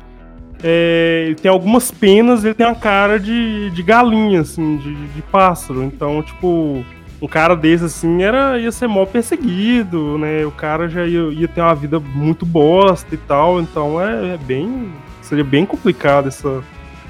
[0.63, 5.23] É, ele tem algumas penas, ele tem uma cara de, de galinha, assim, de, de
[5.23, 5.83] pássaro.
[5.83, 6.85] Então, tipo,
[7.21, 10.45] um cara desse, assim, era, ia ser mal perseguido, né?
[10.45, 13.61] O cara já ia, ia ter uma vida muito bosta e tal.
[13.61, 14.93] Então, é, é bem.
[15.21, 16.63] Seria bem complicado essa,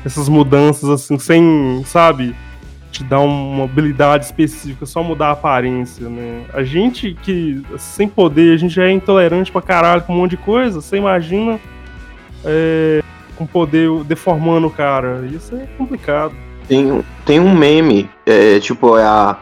[0.05, 2.35] essas mudanças, assim, sem, sabe?
[2.93, 6.45] Te dar uma habilidade específica, só mudar a aparência, né?
[6.53, 10.33] A gente que, sem poder, a gente já é intolerante pra caralho com um monte
[10.33, 11.59] de coisa, você imagina
[12.45, 13.03] é,
[13.35, 15.27] com poder deformando o cara.
[15.33, 16.35] Isso é complicado.
[16.69, 19.39] Tem, tem um meme, é, tipo, é a,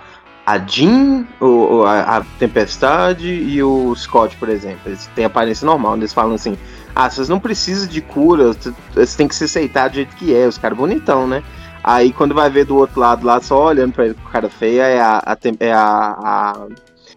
[0.47, 4.81] a Jean, o, a, a, Tempestade e o Scott, por exemplo.
[4.87, 6.57] Eles têm aparência normal, eles falam assim:
[6.95, 8.53] ah, vocês não precisam de cura,
[8.95, 10.47] vocês têm que se aceitar do jeito que é.
[10.47, 11.43] Os caras bonitão, né?
[11.83, 14.83] Aí quando vai ver do outro lado lá, só olhando pra ele com cara feia,
[14.83, 16.67] é a, a é a, a,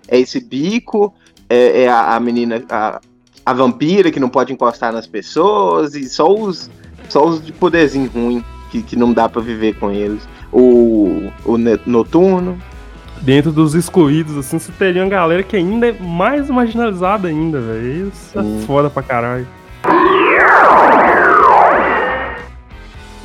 [0.08, 1.13] é esse bico,
[1.49, 3.02] é, é a, a, menina, a,
[3.45, 6.69] a vampira que não pode encostar nas pessoas, e só os,
[7.10, 10.28] só os de poderzinho ruim que, que não dá para viver com eles.
[10.52, 12.58] O, o noturno.
[13.21, 18.10] Dentro dos excluídos, assim, você teria uma galera que ainda é mais marginalizada ainda, velho.
[18.10, 19.47] Isso é foda pra caralho.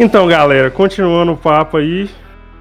[0.01, 2.09] Então, galera, continuando o papo aí,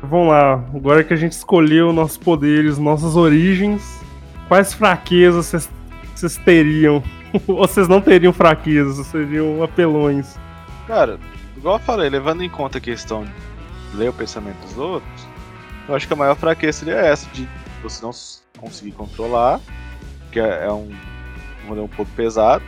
[0.01, 0.53] vamos lá.
[0.73, 4.01] Agora que a gente escolheu nossos poderes, nossas origens,
[4.47, 5.69] quais fraquezas
[6.15, 7.03] vocês teriam?
[7.45, 10.35] Ou vocês não teriam fraquezas, seriam apelões?
[10.87, 11.19] Cara,
[11.55, 15.27] igual eu falei, levando em conta a questão de ler o pensamento dos outros,
[15.87, 17.47] eu acho que a maior fraqueza seria essa, de
[17.83, 18.11] você não
[18.57, 19.59] conseguir controlar,
[20.31, 20.89] que é, é um,
[21.69, 22.63] um pouco pesado,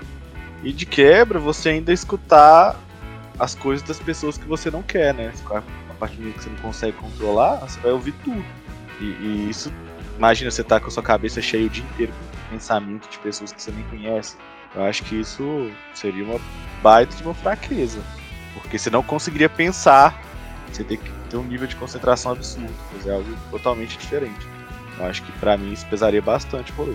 [0.63, 2.75] e de quebra você ainda escutar
[3.39, 5.31] as coisas das pessoas que você não quer, né?
[5.49, 8.43] A partir do momento que você não consegue controlar, você vai ouvir tudo.
[8.99, 9.71] E, e isso,
[10.17, 13.53] imagina você tá com a sua cabeça cheia o dia inteiro com pensamento de pessoas
[13.53, 14.35] que você nem conhece.
[14.75, 16.39] Eu acho que isso seria uma
[16.83, 17.99] baita de uma fraqueza.
[18.53, 20.21] Porque você não conseguiria pensar,
[20.71, 24.45] você tem que ter um nível de concentração absurdo, fazer algo totalmente diferente.
[24.97, 26.93] Eu acho que para mim isso pesaria bastante por.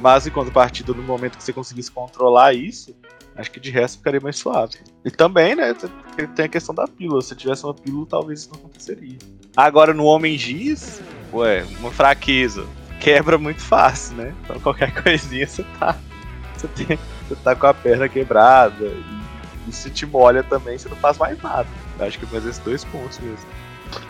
[0.00, 2.94] Mas em contrapartida, no momento que você conseguisse controlar isso,
[3.36, 4.78] Acho que de resto ficaria mais suave.
[5.04, 5.74] E também, né,
[6.34, 7.22] tem a questão da pílula.
[7.22, 9.18] Se tivesse uma pílula, talvez isso não aconteceria.
[9.56, 11.00] Agora, no Homem Giz,
[11.32, 12.66] ué, uma fraqueza.
[13.00, 14.34] Quebra muito fácil, né?
[14.44, 15.96] Então qualquer coisinha você tá.
[16.56, 18.84] Você, tem, você tá com a perna quebrada.
[18.84, 19.04] E,
[19.68, 21.66] e se te molha também, você não faz mais nada.
[21.98, 23.46] Eu acho que mais esses dois pontos mesmo.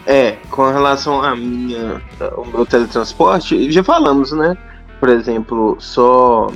[0.07, 2.03] É, com relação a minha.
[2.37, 4.57] o meu teletransporte, já falamos, né?
[5.01, 6.49] Por exemplo, só.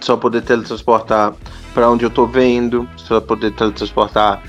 [0.00, 1.34] Só poder teletransportar
[1.72, 4.42] para onde eu tô vendo, só poder teletransportar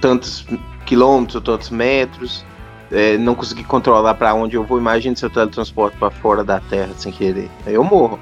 [0.00, 0.46] tantos
[0.84, 2.44] quilômetros ou tantos metros,
[2.90, 4.78] é, não conseguir controlar para onde eu vou.
[4.78, 8.20] Imagine se eu teletransporto para fora da Terra sem querer, aí eu morro.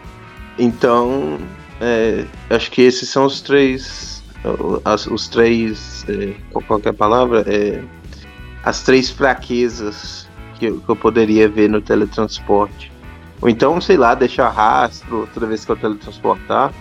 [0.59, 1.39] Então,
[1.81, 4.23] é, acho que esses são os três,
[4.85, 7.45] os, os três, é, qual é palavra?
[7.47, 7.83] É,
[8.63, 10.29] as três fraquezas
[10.59, 12.90] que eu, que eu poderia ver no teletransporte.
[13.41, 16.73] Ou então, sei lá, deixar rastro toda vez que eu teletransportar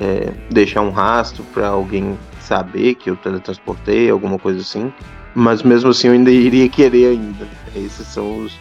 [0.00, 4.92] é, deixar um rastro para alguém saber que eu teletransportei, alguma coisa assim.
[5.34, 7.46] Mas mesmo assim eu ainda iria querer ainda.
[7.74, 8.56] Esses são os.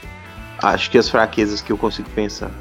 [0.62, 2.52] Acho que as fraquezas que eu consigo pensar.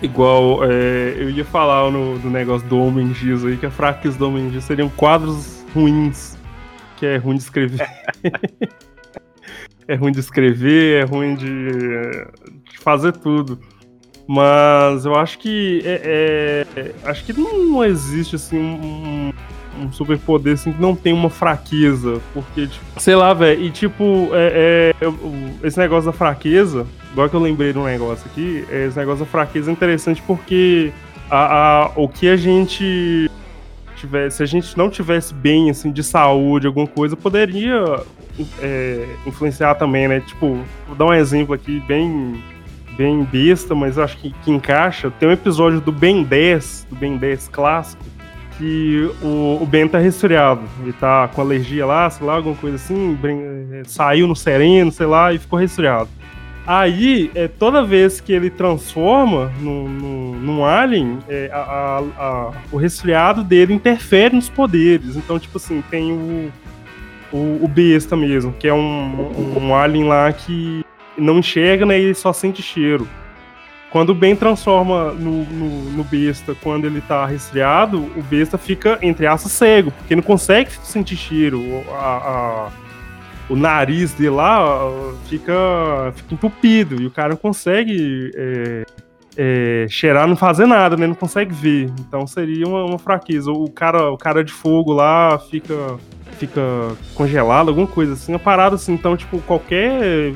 [0.00, 4.18] Igual, é, eu ia falar no, do negócio do Homem Giz aí, que a fraqueza
[4.18, 6.36] do Homem Giz seriam quadros ruins.
[6.96, 7.88] Que é ruim de escrever.
[9.86, 11.70] é ruim de escrever, é ruim de,
[12.70, 13.58] de fazer tudo.
[14.30, 19.32] Mas eu acho que é, é, acho que não existe assim um,
[19.80, 24.28] um superpoder assim que não tem uma fraqueza, porque tipo, sei lá, velho, e tipo
[24.34, 28.88] é, é, esse negócio da fraqueza, agora que eu lembrei de um negócio aqui, é,
[28.88, 30.92] esse negócio da fraqueza é interessante porque
[31.30, 33.30] a, a, o que a gente
[33.96, 38.02] tivesse, se a gente não tivesse bem assim de saúde, alguma coisa, poderia
[38.60, 40.20] é, influenciar também, né?
[40.20, 42.42] Tipo, vou dar um exemplo aqui bem
[42.98, 45.08] bem besta, mas acho que, que encaixa.
[45.08, 48.02] Tem um episódio do Ben 10, do Ben 10 clássico,
[48.58, 50.62] que o, o Ben tá resfriado.
[50.82, 53.16] Ele tá com alergia lá, sei lá, alguma coisa assim,
[53.72, 56.08] é, saiu no sereno, sei lá, e ficou resfriado.
[56.66, 62.52] Aí, é, toda vez que ele transforma no, no, num alien, é, a, a, a,
[62.70, 65.16] o resfriado dele interfere nos poderes.
[65.16, 66.52] Então, tipo assim, tem o,
[67.32, 70.84] o, o besta mesmo, que é um, um, um alien lá que
[71.18, 71.98] não enxerga, né?
[71.98, 73.08] E só sente cheiro.
[73.90, 78.98] Quando o Ben transforma no, no, no, besta, quando ele tá resfriado, o besta fica,
[79.00, 81.82] entre aspas, cego, porque não consegue sentir cheiro.
[81.90, 82.68] A, a,
[83.48, 84.78] o nariz dele lá
[85.26, 88.84] fica, fica entupido e o cara não consegue é,
[89.38, 91.06] é, cheirar, não fazer nada, né?
[91.06, 91.90] Não consegue ver.
[92.00, 93.50] Então seria uma, uma, fraqueza.
[93.50, 95.96] O cara, o cara de fogo lá fica,
[96.32, 96.60] fica
[97.14, 98.32] congelado, alguma coisa assim.
[98.32, 98.92] Uma parada assim.
[98.92, 100.34] Então, tipo, qualquer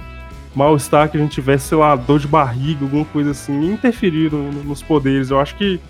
[0.55, 4.51] mal-estar que a gente tivesse, sei lá, dor de barriga, alguma coisa assim, interferir no,
[4.65, 5.31] nos poderes.
[5.31, 5.81] Eu acho que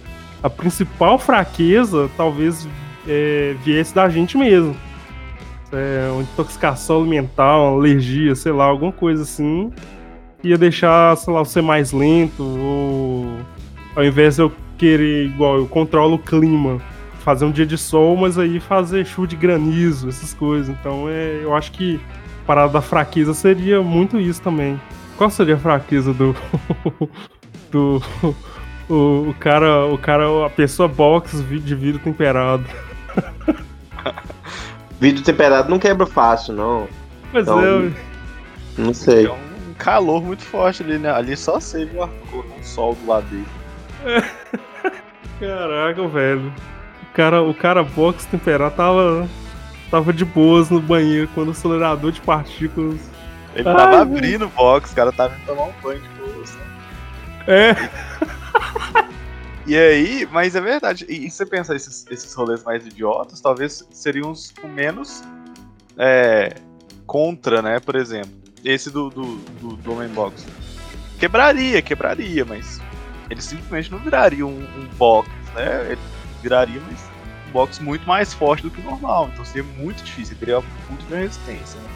[0.43, 2.69] a principal fraqueza talvez
[3.07, 4.77] é, viesse da gente mesmo.
[5.73, 9.73] É, uma intoxicação alimentar, uma alergia, sei lá, alguma coisa assim
[10.43, 13.39] ia deixar, sei lá, você mais lento, ou
[13.95, 16.81] ao invés de eu querer, igual, eu controlo o clima,
[17.21, 20.69] fazer um dia de sol, mas aí fazer chuva de granizo, essas coisas.
[20.69, 22.01] Então é, eu acho que
[22.47, 24.81] parada da fraqueza seria muito isso também.
[25.17, 26.35] Qual seria a fraqueza do.
[27.71, 28.03] do.
[28.89, 32.65] O, o, cara, o cara, a pessoa box de vidro temperado.
[35.01, 36.89] vidro temperado não quebra fácil, não.
[37.31, 37.91] Pois então, é.
[38.77, 39.25] Não sei.
[39.25, 39.39] Então,
[39.79, 41.11] calor muito forte ali, né?
[41.11, 43.47] Ali só você viu um sol do lado dele.
[45.41, 46.53] Caraca, velho.
[47.03, 49.29] O cara, o cara box temperado tava,
[49.93, 52.99] tava de boas no banheiro quando o acelerador de partículas.
[53.55, 56.57] Ele Ai, tava abrindo o box, o cara tava indo tomar um banho de boas.
[56.57, 56.63] Né?
[57.47, 57.77] É.
[59.65, 61.07] E aí, mas é verdade.
[61.09, 65.23] E, e você pensa, esses, esses rolês mais idiotas, talvez seriam os com menos
[65.97, 66.57] é,
[67.07, 67.79] contra, né?
[67.79, 70.47] Por exemplo esse do, do, do, do Homem Box.
[71.19, 72.81] Quebraria, quebraria, mas
[73.31, 75.93] ele simplesmente não viraria um, um box, né?
[75.93, 76.01] Ele
[76.43, 77.12] viraria mas
[77.53, 79.31] box muito mais forte do que o normal.
[79.33, 81.79] Então seria muito difícil, teria muito de resistência.
[81.81, 81.89] Né?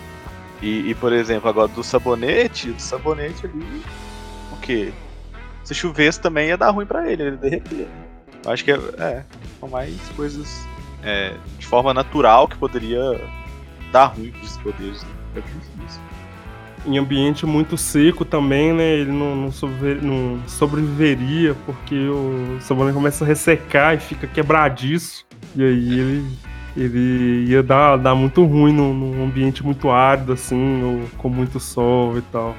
[0.63, 3.83] E, e, por exemplo, agora do sabonete, do sabonete ali,
[4.53, 4.93] o que?
[5.65, 7.89] Se chovesse também ia dar ruim para ele, ele derreter.
[8.45, 9.25] Eu acho que é, é
[9.59, 10.67] são mais coisas
[11.03, 13.21] é, de forma natural que poderia
[13.91, 15.03] dar ruim para esses poderes.
[15.03, 15.09] Né?
[15.37, 16.01] É difícil
[16.87, 18.85] em ambiente muito seco também, né?
[18.85, 19.51] Ele não, não,
[20.03, 25.26] não sobreviveria porque o sabonete começa a ressecar e fica quebradiço.
[25.57, 26.25] E aí ele,
[26.77, 31.59] ele ia dar, dar muito ruim num, num ambiente muito árido, assim, ou com muito
[31.59, 32.55] sol e tal.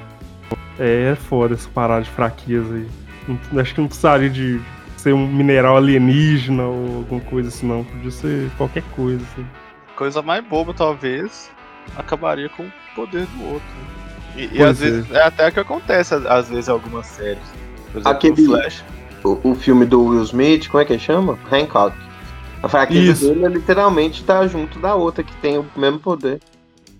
[0.78, 2.86] É, é foda essa parada de fraqueza aí.
[3.28, 4.60] Não, acho que não precisaria de
[4.96, 7.84] ser um mineral alienígena ou alguma coisa assim, não.
[7.84, 9.46] Podia ser qualquer coisa, assim.
[9.94, 11.50] Coisa mais boba, talvez,
[11.96, 13.68] acabaria com o poder do outro.
[14.36, 14.84] E, e às é.
[14.84, 17.42] vezes é até o que acontece, às vezes, em algumas séries.
[17.92, 18.84] Por exemplo, Aquele, Flash.
[19.24, 21.38] O, o, filme do Will Smith, como é que chama?
[21.50, 21.96] Hancock.
[22.62, 23.28] A fraqueza Isso.
[23.28, 26.40] dele é literalmente estar tá junto da outra que tem o mesmo poder.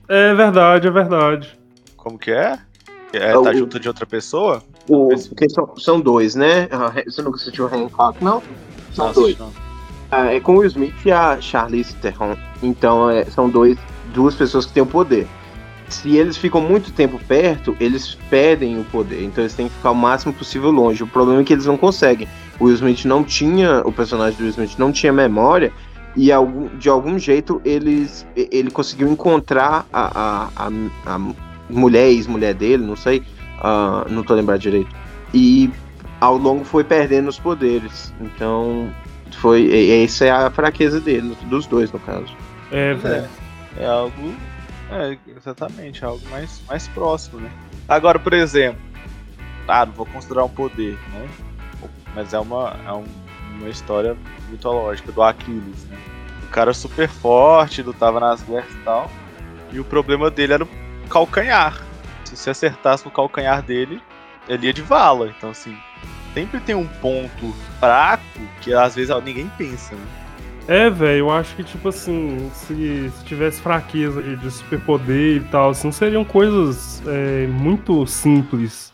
[0.08, 1.58] É verdade, é verdade.
[1.96, 2.58] Como que é?
[3.12, 4.62] É, é tá o, junto de outra pessoa?
[4.88, 6.68] O, porque são, são dois, né?
[6.70, 8.42] Ah, você nunca assistiu Hancock, não?
[8.92, 9.38] São Nossa, dois.
[9.38, 9.52] Não.
[10.10, 12.36] Ah, é com o Will Smith e a Charlize Theron.
[12.62, 13.76] Então, é, são dois,
[14.14, 15.26] duas pessoas que têm o poder
[15.88, 19.22] se eles ficam muito tempo perto, eles perdem o poder.
[19.24, 21.02] Então eles têm que ficar o máximo possível longe.
[21.02, 22.28] O problema é que eles não conseguem.
[22.58, 25.72] O Will Smith não tinha, o personagem do Will Smith não tinha memória
[26.16, 26.30] e
[26.78, 31.20] de algum jeito eles, ele conseguiu encontrar a, a, a, a
[31.70, 33.22] mulher, ex-mulher dele, não sei,
[33.58, 34.94] uh, não tô lembrado direito.
[35.32, 35.70] E
[36.20, 38.12] ao longo foi perdendo os poderes.
[38.20, 38.90] Então
[39.36, 42.34] foi, essa é a fraqueza dele, dos dois no caso.
[42.72, 43.28] É, velho.
[43.76, 44.34] É, é algo
[44.90, 47.50] é, exatamente, algo mais, mais próximo, né?
[47.88, 48.80] Agora, por exemplo,
[49.66, 51.28] ah, não vou considerar um poder, né?
[52.14, 53.04] Mas é uma, é um,
[53.58, 54.16] uma história
[54.50, 55.98] mitológica do Aquiles, né?
[56.42, 59.10] O cara super forte, lutava nas guerras e tal.
[59.70, 60.68] E o problema dele era o
[61.10, 61.82] calcanhar.
[62.24, 64.02] Se você acertasse no calcanhar dele,
[64.48, 65.28] ele ia de vala.
[65.28, 65.76] Então, assim,
[66.32, 68.22] sempre tem um ponto fraco
[68.62, 70.27] que às vezes ninguém pensa, né?
[70.68, 75.40] É, velho, eu acho que, tipo assim, se, se tivesse fraqueza de, de superpoder e
[75.40, 78.92] tal, assim, seriam coisas é, muito simples,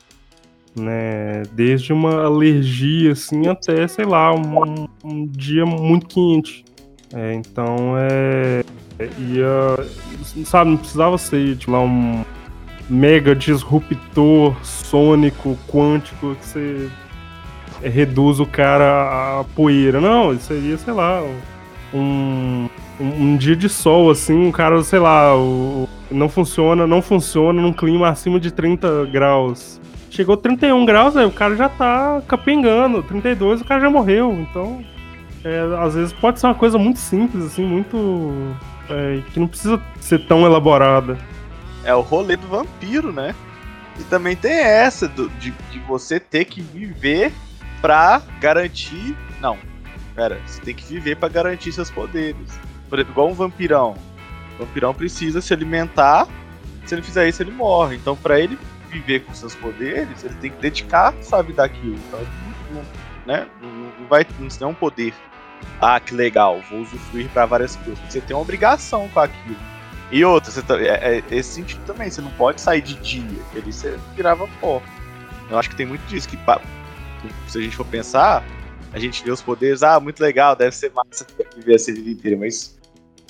[0.77, 1.43] né?
[1.51, 6.65] Desde uma alergia, assim, até, sei lá, um, um dia muito quente.
[7.13, 8.63] É, então, é.
[9.19, 10.45] Ia.
[10.45, 12.25] Sabe, não precisava ser, tipo, lá, um
[12.89, 16.91] mega disruptor sônico, quântico, que você
[17.83, 20.01] reduz o cara a poeira.
[20.01, 21.21] Não, seria, sei lá.
[21.95, 22.69] Um,
[23.01, 27.73] um, dia de sol, assim, um cara, sei lá, o, não funciona, não funciona num
[27.73, 29.81] clima acima de 30 graus.
[30.11, 33.03] Chegou 31 graus, aí o cara já tá capengando.
[33.03, 34.33] 32, o cara já morreu.
[34.33, 34.85] Então,
[35.45, 38.33] é, às vezes pode ser uma coisa muito simples, assim, muito.
[38.89, 41.19] É, que não precisa ser tão elaborada.
[41.85, 43.35] É o rolê do vampiro, né?
[43.99, 47.33] E também tem essa do, de, de você ter que viver
[47.81, 49.17] pra garantir.
[49.41, 49.59] Não,
[50.15, 52.59] Cara, você tem que viver para garantir seus poderes.
[52.89, 53.97] Por exemplo, igual um vampirão.
[54.55, 56.29] O vampirão precisa se alimentar
[56.87, 57.97] Se ele fizer isso, ele morre.
[57.97, 58.59] Então, para ele
[58.91, 61.99] viver com seus poderes, ele tem que dedicar sua vida àquilo.
[62.09, 62.21] Então,
[63.27, 63.47] né?
[63.61, 65.15] não vai não é um poder.
[65.81, 67.99] Ah, que legal, vou usufruir para várias coisas.
[68.09, 69.57] Você tem uma obrigação com aquilo.
[70.11, 73.41] E outra, você tá, é, é, esse sentido também, você não pode sair de dia,
[73.55, 74.81] ele você virava pó.
[75.51, 76.39] Eu acho que tem muito disso, que
[77.49, 78.45] se a gente for pensar,
[78.95, 81.27] a gente vê os poderes, ah, muito legal, deve ser massa
[81.57, 82.79] viver essa vida inteira, mas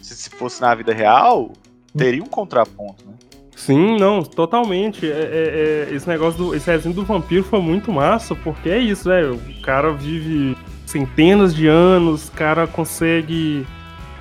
[0.02, 1.52] se fosse na vida real,
[1.96, 3.14] teria um contraponto, né?
[3.56, 5.10] Sim, não, totalmente.
[5.10, 6.54] É, é, é, esse negócio do.
[6.54, 9.34] Esse resenho do vampiro foi muito massa, porque é isso, velho.
[9.34, 13.66] O cara vive centenas de anos, o cara consegue,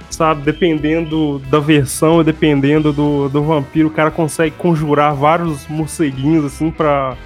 [0.09, 6.71] sabe, dependendo da versão, dependendo do, do vampiro, o cara consegue conjurar vários morceguinhos, assim,
[6.71, 7.17] pra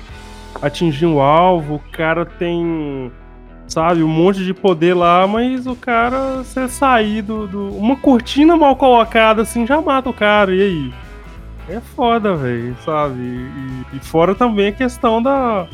[0.61, 1.75] atingir um alvo.
[1.75, 3.11] O cara tem,
[3.67, 7.69] sabe, um monte de poder lá, mas o cara, você sair do, do.
[7.75, 10.93] Uma cortina mal colocada, assim, já mata o cara, e aí?
[11.69, 13.19] É foda, velho, sabe?
[13.19, 15.67] E, e, fora também a questão da.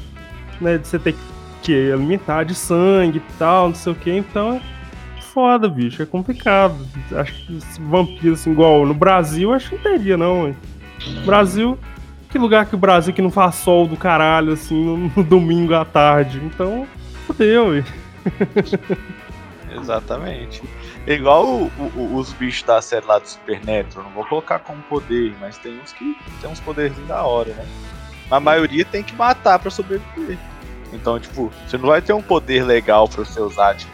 [0.60, 1.16] Né, de você ter
[1.62, 6.06] que alimentar de sangue e tal, não sei o que, então é foda, bicho, é
[6.06, 6.76] complicado.
[7.12, 10.56] Acho que vampiro, assim, igual no Brasil, acho que não teria, não,
[11.26, 11.78] Brasil.
[12.30, 15.76] Que lugar que o Brasil que não faz sol do caralho, assim, no, no domingo
[15.76, 16.42] à tarde.
[16.44, 16.88] Então,
[17.34, 17.86] fodeu, velho.
[19.82, 20.62] Exatamente.
[21.08, 24.82] É igual o, o, os bichos da série lá do Supernatural, não vou colocar como
[24.84, 27.66] poder, mas tem uns que tem uns poderzinhos da hora, né?
[28.30, 30.38] A maioria tem que matar para sobreviver.
[30.94, 33.92] Então, tipo, você não vai ter um poder legal para você usar tipo,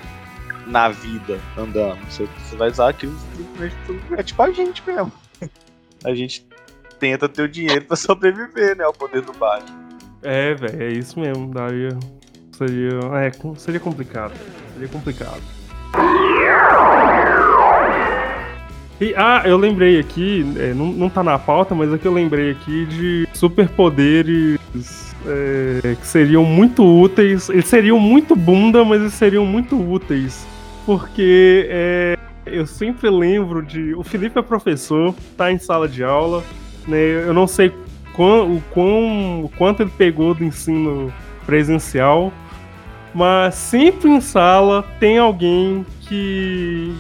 [0.68, 2.00] na vida andando.
[2.10, 3.18] Você, você vai usar aquilo
[4.18, 5.12] é tipo a gente mesmo.
[6.04, 6.48] A gente
[7.00, 8.86] tenta ter o dinheiro para sobreviver, né?
[8.86, 9.90] O poder do Batman.
[10.22, 11.50] É, velho, é isso mesmo.
[11.52, 11.90] Daí
[12.60, 14.34] seria, é, seria complicado.
[14.74, 15.42] Seria complicado.
[19.02, 22.52] E, ah, eu lembrei aqui, é, não, não tá na pauta, mas aqui eu lembrei
[22.52, 24.60] aqui de superpoderes
[25.26, 27.48] é, que seriam muito úteis.
[27.50, 30.46] Eles seriam muito bunda, mas eles seriam muito úteis.
[30.86, 33.94] Porque é, eu sempre lembro de.
[33.96, 36.44] O Felipe é professor, tá em sala de aula,
[36.86, 36.98] né?
[37.26, 37.72] Eu não sei
[38.14, 41.14] quão, o, quão, o quanto ele pegou do ensino
[41.46, 42.34] presencial,
[43.14, 46.94] mas sempre em sala tem alguém que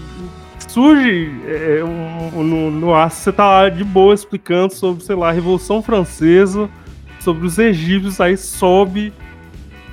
[0.68, 5.30] surge é, um, no, no ar, você tá lá de boa explicando sobre, sei lá,
[5.30, 6.70] a Revolução Francesa,
[7.20, 9.12] sobre os egípcios, aí sobe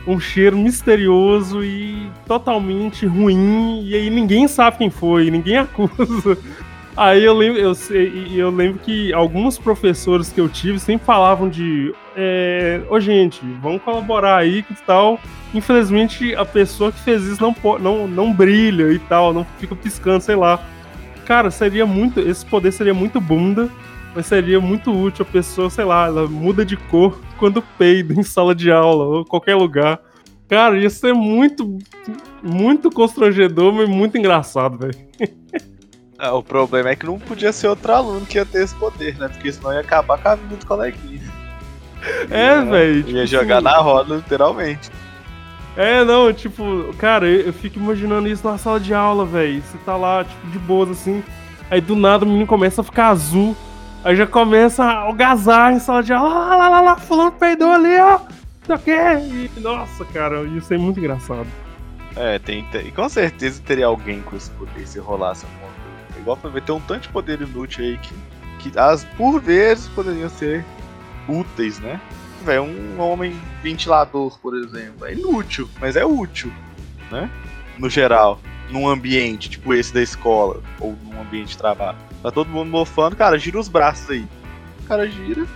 [0.07, 6.39] um cheiro misterioso e totalmente ruim, e aí ninguém sabe quem foi, ninguém acusa.
[6.97, 7.72] Aí eu lembro, eu,
[8.34, 13.82] eu lembro que alguns professores que eu tive sempre falavam de é, ô gente, vamos
[13.82, 15.20] colaborar aí que tal.
[15.53, 20.22] Infelizmente a pessoa que fez isso não, não, não brilha e tal, não fica piscando,
[20.22, 20.59] sei lá.
[21.26, 22.18] Cara, seria muito.
[22.18, 23.68] Esse poder seria muito bunda,
[24.14, 28.22] mas seria muito útil a pessoa, sei lá, ela muda de cor quando peida em
[28.22, 30.01] sala de aula ou qualquer lugar.
[30.49, 31.76] Cara, ia ser muito,
[32.42, 34.97] muito constrangedor, mas muito engraçado, velho.
[36.19, 39.17] Ah, o problema é que não podia ser outro aluno que ia ter esse poder,
[39.19, 39.29] né?
[39.29, 41.21] Porque senão ia acabar com a vida do coleguinha.
[42.31, 43.03] É, velho.
[43.03, 44.91] Tipo, ia jogar assim, na roda, literalmente.
[45.77, 49.62] É, não, tipo, cara, eu, eu fico imaginando isso na sala de aula, velho.
[49.62, 51.23] Você tá lá, tipo, de boas assim.
[51.71, 53.55] Aí do nada o menino começa a ficar azul.
[54.03, 56.29] Aí já começa a algazar em sala de aula.
[56.29, 58.21] Lá, lá, lá, lá, fulano peidou ali, ó.
[58.69, 58.95] Não sei
[59.57, 61.47] E, nossa, cara, isso é muito engraçado.
[62.17, 65.66] É, tem, tem, com certeza teria alguém com esse poder se rolasse um
[66.35, 68.14] ver, tem um tanto de poder inútil aí que,
[68.70, 70.64] que as, por vezes poderiam ser
[71.29, 72.01] úteis, né?
[72.45, 76.53] Véio, um homem ventilador, por exemplo, é inútil, mas é útil,
[77.11, 77.31] né?
[77.79, 81.99] No geral, num ambiente tipo esse da escola, ou num ambiente de trabalho.
[82.22, 84.27] Tá todo mundo mofando, cara, gira os braços aí.
[84.81, 85.47] O cara gira.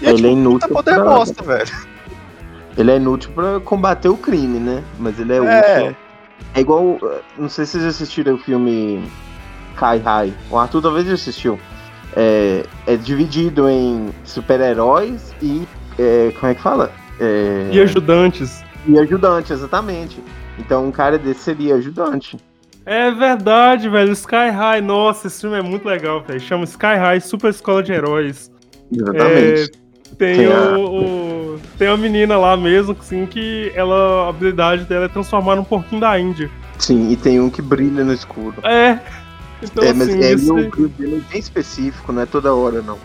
[0.00, 0.68] E é, ele é, tipo, é inútil.
[0.68, 1.04] poder pra...
[1.04, 1.92] bosta, velho.
[2.76, 4.82] Ele é inútil pra combater o crime, né?
[4.98, 5.80] Mas ele é, é.
[5.80, 5.96] útil.
[6.54, 6.98] É igual.
[7.36, 9.02] Não sei se vocês assistiram o filme
[9.72, 10.32] Kai High.
[10.50, 11.58] O Arthur talvez já assistiu.
[12.14, 15.66] É, é dividido em super-heróis e.
[15.98, 16.92] É, como é que fala?
[17.20, 17.68] É...
[17.72, 18.64] E ajudantes.
[18.86, 20.22] E ajudantes, exatamente.
[20.58, 22.36] Então um cara desse seria ajudante.
[22.84, 24.12] É verdade, velho.
[24.12, 26.40] Sky High, nossa, esse filme é muito legal, velho.
[26.40, 28.50] Chama Sky High Super Escola de Heróis.
[28.90, 29.32] Exatamente.
[29.32, 34.84] É, tem, tem, o, o, tem uma menina lá mesmo, assim, que ela, a habilidade
[34.84, 36.50] dela é transformar num porquinho da Índia.
[36.78, 38.54] Sim, e tem um que brilha no escuro.
[38.64, 38.98] É,
[39.62, 40.54] então, é, mas assim, é isso...
[40.54, 40.70] um
[41.30, 42.98] bem específico, não é toda hora, não.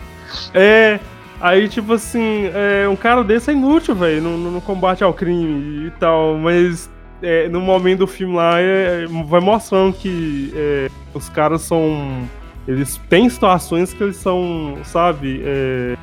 [0.52, 0.98] É,
[1.40, 5.86] aí tipo assim, é, um cara desse é inútil, velho, no, no, combate ao crime
[5.86, 6.90] e tal, mas
[7.22, 12.28] é, no momento do filme lá é, vai mostrando que é, os caras são
[12.66, 15.96] Eles têm situações que eles são, sabe, é,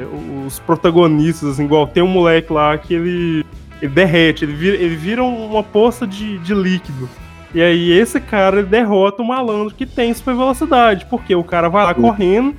[0.46, 3.46] os protagonistas, assim, igual tem um moleque lá que ele,
[3.82, 7.08] ele derrete, ele vira, ele vira uma poça de, de líquido.
[7.56, 11.86] E aí esse cara derrota o malandro que tem super velocidade, porque o cara vai
[11.86, 12.02] lá uhum.
[12.02, 12.56] correndo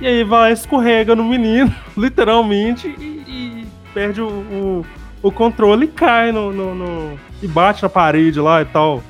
[0.00, 4.86] e aí vai escorrega no menino, literalmente, e, e perde o, o,
[5.22, 9.04] o, controle e cai no, no, no, e bate na parede lá e tal.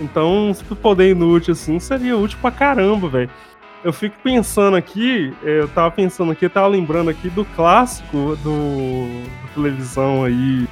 [0.00, 3.30] Então, se poder inútil assim, seria útil pra caramba, velho.
[3.84, 8.36] Eu fico pensando aqui, é, eu tava pensando aqui, eu tava lembrando aqui do clássico
[8.42, 10.66] do, da televisão aí,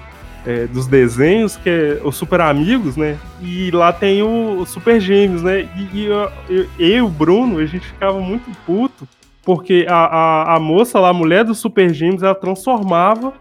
[0.47, 3.19] é, dos desenhos, que é os Super Amigos, né?
[3.41, 5.69] E lá tem o, o Super Gêmeos, né?
[5.77, 6.31] E, e eu,
[6.79, 9.09] e o Bruno, a gente ficava muito puto,
[9.43, 13.33] porque a, a, a moça lá, a mulher dos Super Gêmeos, ela transformava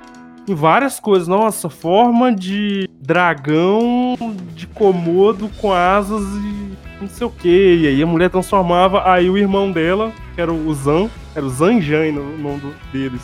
[0.47, 1.27] em várias coisas.
[1.27, 4.15] Nossa, forma de dragão
[4.55, 7.75] de comodo com asas e não sei o que.
[7.81, 9.09] E aí a mulher transformava.
[9.09, 13.21] Aí o irmão dela, que era o Zan, era o Zanjan no nome deles.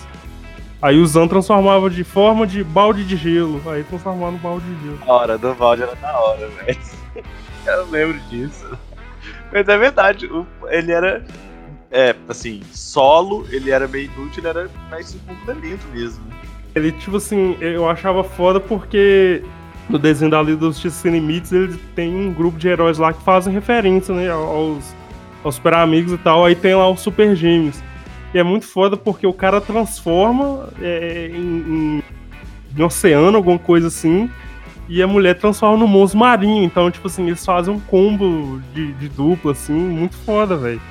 [0.82, 3.62] Aí o Zan transformava de forma de balde de gelo.
[3.70, 5.00] Aí transformava no balde de gelo.
[5.06, 6.80] A hora do balde era da hora, velho.
[7.68, 8.66] Eu lembro disso.
[9.52, 10.30] Mas é verdade,
[10.70, 11.24] ele era.
[11.92, 16.24] É, assim, solo, ele era meio inútil, ele era mais segundo elemento mesmo.
[16.76, 19.44] Ele, tipo assim, eu achava foda porque
[19.90, 23.24] no desenho da Liga dos Justiça Limites ele tem um grupo de heróis lá que
[23.24, 24.96] fazem referência, né, aos,
[25.44, 26.46] aos super amigos e tal.
[26.46, 27.82] Aí tem lá os Super Gêmeos.
[28.34, 32.04] E é muito foda porque o cara transforma é, em,
[32.76, 34.30] em, oceano, alguma coisa assim,
[34.88, 36.64] e a mulher transforma no monstro marinho.
[36.64, 40.82] Então, tipo assim, eles fazem um combo de, de dupla, assim, muito foda, velho.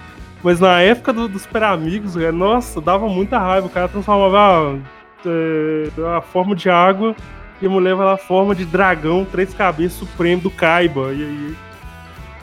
[0.42, 3.66] Mas na época dos do Super Amigos, véio, nossa, dava muita raiva.
[3.66, 4.78] O cara transformava
[5.26, 7.14] é, a forma de água
[7.60, 11.12] e a mulher vai lá forma de dragão, três cabeças supremo do Kaiba.
[11.12, 11.56] E aí,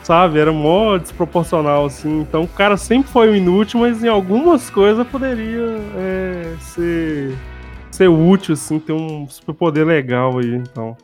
[0.06, 2.20] sabe, era mó desproporcional, assim.
[2.20, 7.36] Então o cara sempre foi um inútil, mas em algumas coisas poderia é, ser,
[7.90, 10.96] ser útil, assim, ter um superpoder legal aí, então.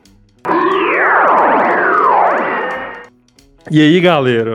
[3.69, 4.53] E aí, galera,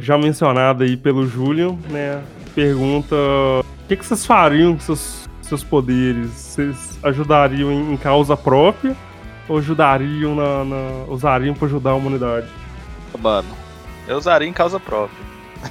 [0.00, 2.20] já mencionado aí pelo Julian, né?
[2.56, 8.96] Pergunta: o que, que vocês fariam com seus seus poderes, vocês ajudariam em, causa própria
[9.48, 12.48] ou ajudariam na, na usariam para ajudar a humanidade?
[13.16, 13.46] Mano,
[14.06, 15.24] eu usaria em causa própria.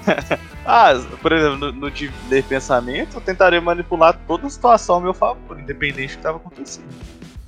[0.66, 2.12] ah, por exemplo, no, no de
[2.48, 6.88] pensamento, eu tentaria manipular toda a situação ao meu favor, independente do que estava acontecendo.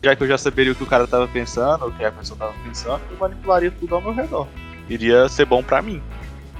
[0.04, 2.36] Já que eu já saberia o que o cara estava pensando, o que a pessoa
[2.36, 4.48] estava pensando, eu manipularia tudo ao meu redor.
[4.88, 6.02] Iria ser bom para mim,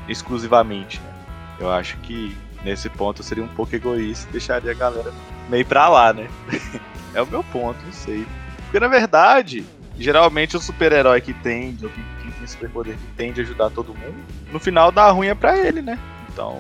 [0.08, 1.00] exclusivamente.
[1.00, 1.14] Né?
[1.60, 5.14] Eu acho que nesse ponto eu seria um pouco egoísta e deixaria a galera
[5.50, 6.28] meio pra lá, né?
[7.14, 8.26] é o meu ponto, não sei.
[8.64, 9.64] Porque na verdade,
[9.98, 12.04] geralmente o super-herói que tende, ou quem
[12.48, 14.16] tem superpoder que tende a ajudar todo mundo,
[14.52, 16.00] no final dá ruim é pra ele, né?
[16.32, 16.60] Então,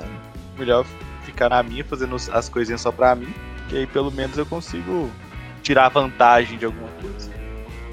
[0.57, 0.85] melhor
[1.23, 3.33] ficar na minha, fazendo as coisinhas só pra mim,
[3.69, 5.09] que aí pelo menos eu consigo
[5.63, 7.31] tirar vantagem de alguma coisa.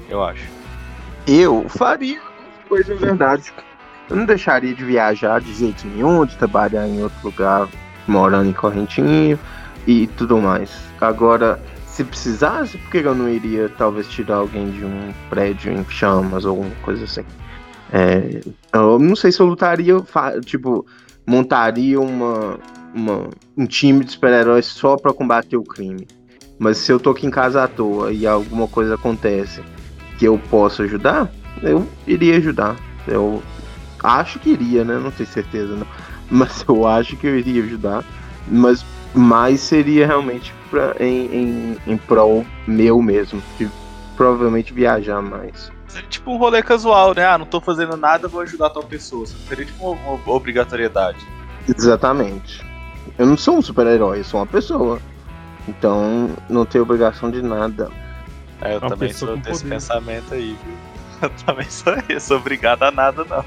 [0.09, 0.47] Eu acho.
[1.27, 2.21] Eu faria
[2.67, 3.51] coisa verdade.
[4.09, 7.67] Eu não deixaria de viajar de jeito nenhum, de trabalhar em outro lugar,
[8.07, 9.39] morando em Correntinho
[9.87, 10.71] e tudo mais.
[11.01, 15.83] Agora, se precisasse, por que eu não iria talvez tirar alguém de um prédio em
[15.89, 17.25] chamas ou alguma coisa assim?
[17.95, 18.41] É,
[18.73, 19.95] eu não sei se eu lutaria,
[20.43, 20.85] tipo,
[21.25, 22.59] montaria uma,
[22.93, 26.05] uma um time de super-heróis só para combater o crime.
[26.59, 29.63] Mas se eu tô aqui em casa à toa e alguma coisa acontece
[30.19, 31.31] que eu possa ajudar,
[31.63, 32.75] eu iria ajudar.
[33.07, 33.41] Eu
[34.03, 34.99] acho que iria, né?
[34.99, 35.87] Não tenho certeza, não.
[36.29, 38.03] Mas eu acho que eu iria ajudar.
[38.45, 43.69] Mas mas seria realmente pra, em, em, em prol meu mesmo, de
[44.17, 45.71] provavelmente viajar mais.
[45.95, 47.25] Seria tipo um rolê casual, né?
[47.25, 49.25] Ah, não tô fazendo nada, vou ajudar tal pessoa.
[49.25, 51.25] Seria tipo uma, uma obrigatoriedade.
[51.69, 52.61] Exatamente.
[53.17, 54.99] Eu não sou um super-herói, eu sou uma pessoa.
[55.65, 57.89] Então não tenho obrigação de nada.
[58.61, 59.75] É, eu uma também sou desse poder.
[59.75, 60.73] pensamento aí, viu?
[61.21, 63.43] Eu também sou, eu sou obrigado a nada, não.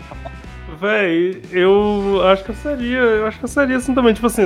[0.81, 2.99] Véi, eu acho que eu seria.
[2.99, 4.43] Eu acho que eu seria assim também, tipo assim,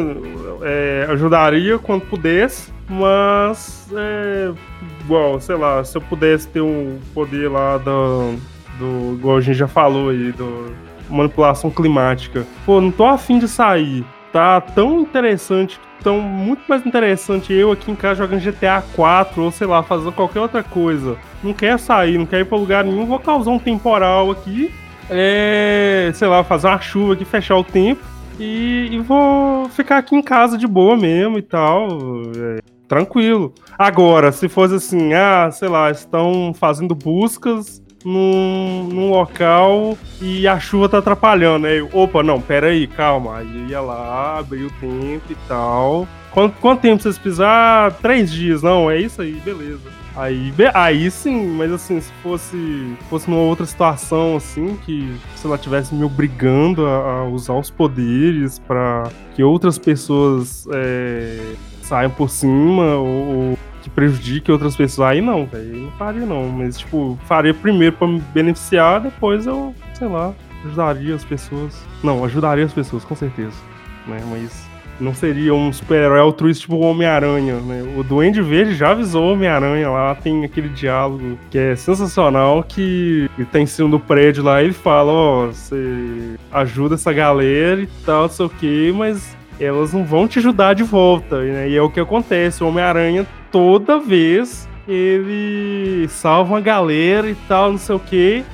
[0.63, 4.53] é, ajudaria quando pudesse, mas é,
[5.01, 8.35] igual, sei lá, se eu pudesse ter um poder lá do,
[8.79, 9.15] do.
[9.15, 10.75] Igual a gente já falou aí, do
[11.09, 12.47] manipulação climática.
[12.65, 14.05] Pô, não tô afim de sair.
[14.33, 19.51] Tá tão interessante, tão muito mais interessante eu aqui em casa jogando GTA 4 ou
[19.51, 21.17] sei lá, fazendo qualquer outra coisa.
[21.43, 24.73] Não quer sair, não quer ir pra lugar nenhum, vou causar um temporal aqui
[25.11, 28.03] é, sei lá, fazer uma chuva aqui, fechar o tempo
[28.39, 31.89] e, e vou ficar aqui em casa de boa mesmo e tal.
[32.37, 32.59] É,
[32.93, 33.55] tranquilo.
[33.79, 40.61] Agora, se fosse assim, ah, sei lá, estão fazendo buscas num, num local e a
[40.61, 41.67] chuva tá atrapalhando.
[41.67, 43.39] Aí, opa, não, pera aí, calma.
[43.39, 46.07] Aí eu ia lá, abri o tempo e tal.
[46.33, 47.47] Quanto, quanto tempo vocês precisam?
[47.49, 49.91] Ah, três dias, não, é isso aí, beleza.
[50.15, 55.57] Aí, aí sim, mas assim, se fosse, fosse numa outra situação, assim, que se ela
[55.57, 61.55] tivesse me obrigando a, a usar os poderes para que outras pessoas é,
[61.93, 66.49] saiam por cima ou, ou que prejudique outras pessoas, aí não, velho, não faria não,
[66.49, 70.33] mas tipo, faria primeiro para me beneficiar, depois eu, sei lá,
[70.65, 71.85] ajudaria as pessoas.
[72.03, 73.57] Não, ajudaria as pessoas, com certeza,
[74.07, 74.67] né, mas
[74.99, 77.83] não seria um super-herói altruísta tipo o Homem-Aranha, né?
[77.97, 83.29] O Duende Verde já avisou o Homem-Aranha lá, tem aquele diálogo que é sensacional, que
[83.37, 87.13] ele tá em cima do prédio lá e ele fala, ó, oh, você ajuda essa
[87.13, 91.41] galera e tal, não sei o que, mas elas não vão te ajudar de volta,
[91.41, 91.69] né?
[91.69, 97.73] E é o que acontece, o Homem-Aranha toda vez ele salva uma galera e tal,
[97.73, 98.45] não sei o que.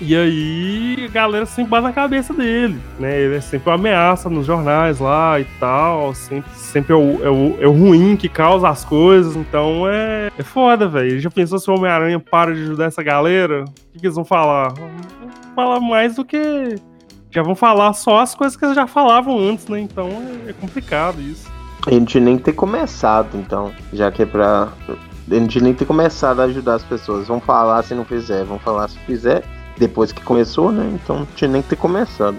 [0.00, 3.18] E aí a galera sempre bate na cabeça dele, né?
[3.20, 6.14] Ele é sempre uma ameaça nos jornais lá e tal.
[6.14, 9.34] Sempre, sempre é, o, é, o, é o ruim que causa as coisas.
[9.34, 11.18] Então é, é foda, velho.
[11.18, 13.64] Já pensou se o Homem-Aranha para de ajudar essa galera?
[13.64, 14.74] O que, que eles vão falar?
[15.54, 16.76] Falar mais do que.
[17.34, 19.80] Já vão falar só as coisas que eles já falavam antes, né?
[19.80, 20.08] Então
[20.46, 21.50] é, é complicado isso.
[21.84, 24.72] A gente nem ter começado, então, já que é pra
[25.30, 27.26] a gente nem ter começado a ajudar as pessoas.
[27.26, 29.42] Vão falar se não fizer, vão falar se fizer,
[29.76, 30.88] depois que começou, né?
[30.94, 32.36] Então não tinha nem que ter começado.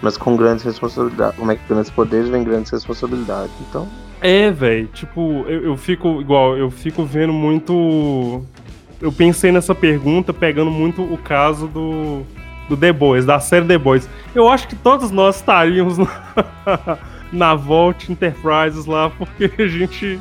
[0.00, 1.38] Mas com grandes responsabilidades.
[1.38, 3.52] Como é que grandes poderes vem grandes responsabilidades.
[3.68, 3.86] Então.
[4.20, 4.88] É, velho.
[4.88, 8.42] Tipo, eu, eu fico igual, eu fico vendo muito.
[9.00, 12.22] Eu pensei nessa pergunta pegando muito o caso do,
[12.68, 14.08] do The Boys, da série The Boys.
[14.34, 16.08] Eu acho que todos nós estaríamos na,
[17.32, 20.18] na Vault Enterprises lá, porque a gente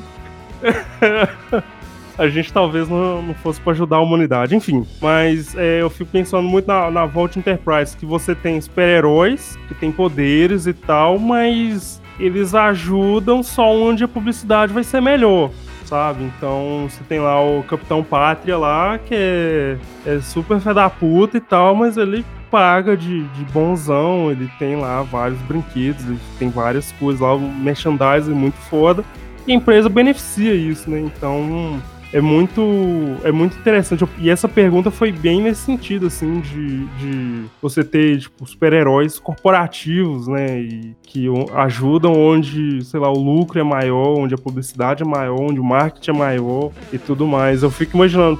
[2.17, 4.55] a gente talvez não, não fosse para ajudar a humanidade.
[4.55, 9.57] Enfim, mas é, eu fico pensando muito na, na Vault Enterprise, que você tem super-heróis
[9.67, 15.49] que têm poderes e tal, mas eles ajudam só onde a publicidade vai ser melhor.
[15.91, 16.23] Sabe?
[16.23, 21.35] Então você tem lá o Capitão Pátria lá, que é, é super fé da puta
[21.35, 26.47] e tal, mas ele paga de, de bonzão, ele tem lá vários brinquedos, ele tem
[26.47, 29.03] várias coisas lá, um merchandising muito foda.
[29.45, 30.97] E a empresa beneficia isso, né?
[31.01, 31.81] Então
[32.13, 32.61] é muito
[33.23, 34.05] é muito interessante.
[34.19, 40.27] E essa pergunta foi bem nesse sentido, assim, de, de você ter, tipo, super-heróis corporativos,
[40.27, 40.59] né?
[40.59, 45.39] E que ajudam onde, sei lá, o lucro é maior, onde a publicidade é maior,
[45.39, 47.63] onde o marketing é maior e tudo mais.
[47.63, 48.39] Eu fico imaginando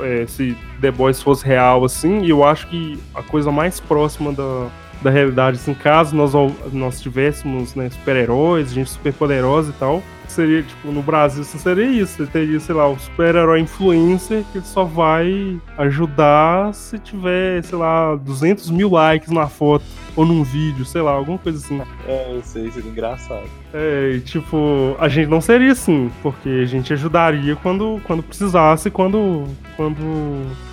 [0.00, 4.32] é, se The Boys fosse real, assim, e eu acho que a coisa mais próxima
[4.32, 4.68] da,
[5.00, 6.32] da realidade, assim, caso nós,
[6.72, 10.02] nós tivéssemos né, super-heróis, gente super poderosa e tal,
[10.32, 12.16] seria, tipo, no Brasil isso seria isso.
[12.16, 18.16] Você teria, sei lá, o super-herói influencer que só vai ajudar se tiver, sei lá,
[18.16, 19.84] 200 mil likes na foto
[20.16, 21.80] ou num vídeo, sei lá, alguma coisa assim.
[22.06, 23.61] É, eu sei, seria engraçado.
[23.74, 29.44] É, tipo, a gente não seria assim, porque a gente ajudaria quando, quando precisasse, quando,
[29.76, 29.96] quando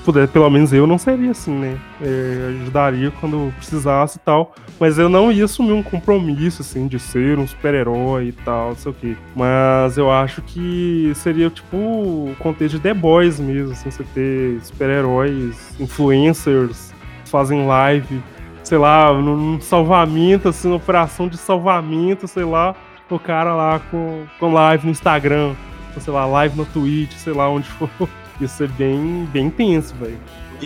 [0.04, 1.78] puder, pelo menos eu não seria assim, né?
[2.02, 7.00] É, ajudaria quando precisasse e tal, mas eu não ia assumir um compromisso, assim, de
[7.00, 9.16] ser um super-herói e tal, não sei o quê.
[9.34, 14.60] Mas eu acho que seria, tipo, o contexto de The Boys mesmo, assim, você ter
[14.62, 16.93] super-heróis, influencers,
[17.24, 18.22] fazem live
[18.62, 22.76] sei lá, num salvamento, assim, operação de salvamento, sei lá,
[23.16, 25.55] o cara lá com, com live no Instagram,
[25.95, 27.89] ou, sei lá, live no Twitch, sei lá, onde for.
[28.39, 30.20] Isso é bem, bem tenso, velho.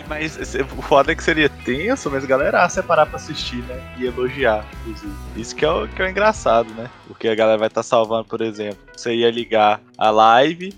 [0.07, 0.37] Mas
[0.75, 3.79] o foda é que seria tenso, mas a galera separar pra assistir, né?
[3.97, 5.13] E elogiar, inclusive.
[5.35, 6.89] Isso que é o, que é o engraçado, né?
[7.07, 8.79] Porque a galera vai estar tá salvando, por exemplo.
[8.95, 10.73] Você ia ligar a live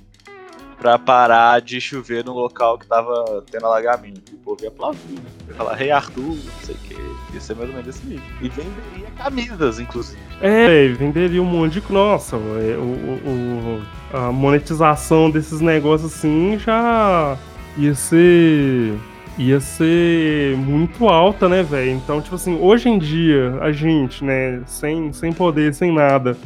[0.78, 4.34] pra parar de chover no local que tava tendo alagamento.
[4.34, 5.20] O povo ia aplaudir.
[5.48, 6.96] Ia falar, rei hey, Arthur, não sei o que.
[7.34, 8.24] Ia ser mais ou menos desse nível.
[8.42, 10.20] E venderia camisas, inclusive.
[10.42, 11.92] É, venderia um monte de.
[11.92, 17.38] Nossa, é, o, o, a monetização desses negócios assim já
[17.78, 18.98] ia ser.
[19.38, 21.92] Ia ser muito alta, né, velho?
[21.92, 26.38] Então, tipo assim, hoje em dia, a gente, né, sem, sem poder, sem nada,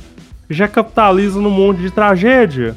[0.50, 2.76] já capitaliza num monte de tragédia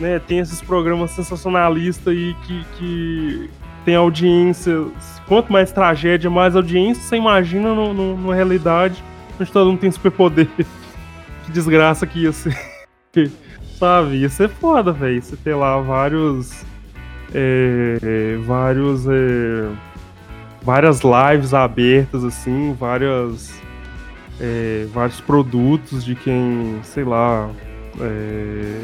[0.00, 3.50] né, tem esses programas sensacionalistas aí que, que
[3.84, 4.86] tem audiência.
[5.26, 9.02] Quanto mais tragédia, mais audiência, você imagina no, no, na realidade
[9.40, 10.48] onde todo mundo tem superpoder.
[11.44, 12.56] que desgraça que ia ser.
[13.78, 14.16] Sabe?
[14.16, 15.20] Ia ser foda, velho.
[15.20, 16.64] Você ter lá vários.
[17.34, 19.06] É, vários.
[19.08, 19.68] É,
[20.62, 23.52] várias lives abertas, assim, várias.
[24.40, 27.50] É, vários produtos de quem, sei lá.
[28.00, 28.80] É,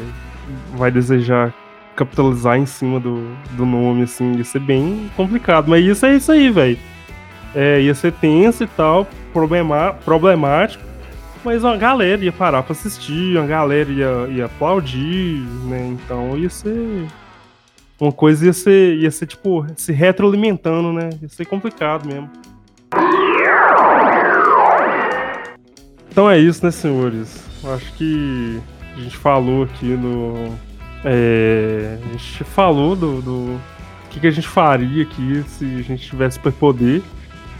[0.75, 1.53] vai desejar
[1.95, 5.67] capitalizar em cima do, do nome, assim, ia ser bem complicado.
[5.67, 6.77] Mas isso é isso aí, velho.
[7.53, 9.07] É, ia ser tenso e tal,
[10.05, 10.83] problemático,
[11.43, 15.87] mas uma galera ia parar pra assistir, uma galera ia, ia aplaudir, né?
[15.87, 17.07] Então ia ser.
[17.99, 21.09] Uma coisa ia ser, ia ser, tipo, se retroalimentando, né?
[21.21, 22.29] Ia ser complicado mesmo.
[26.09, 27.43] Então é isso, né, senhores?
[27.63, 28.61] Acho que
[28.99, 30.57] a gente falou aqui no.
[31.03, 33.59] É, a gente falou do, do
[34.09, 37.01] que, que a gente faria aqui se a gente tivesse superpoder.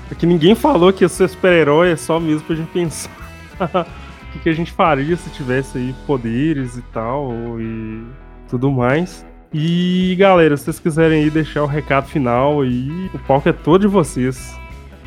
[0.08, 3.12] Porque ninguém falou que ia ser super-herói, é só mesmo pra gente pensar
[3.62, 8.04] o que, que a gente faria se tivesse aí poderes e tal, e
[8.50, 9.26] tudo mais.
[9.54, 13.82] E galera, se vocês quiserem aí deixar o recado final aí, o palco é todo
[13.82, 14.56] de vocês.